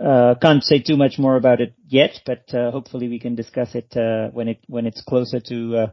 uh, 0.00 0.34
can't 0.40 0.62
say 0.62 0.80
too 0.80 0.96
much 0.96 1.18
more 1.18 1.36
about 1.36 1.60
it 1.60 1.74
yet, 1.86 2.20
but 2.24 2.52
uh, 2.54 2.70
hopefully 2.70 3.08
we 3.08 3.18
can 3.18 3.34
discuss 3.34 3.74
it 3.74 3.96
uh, 3.96 4.28
when 4.30 4.48
it 4.48 4.60
when 4.66 4.86
it's 4.86 5.02
closer 5.02 5.40
to 5.40 5.90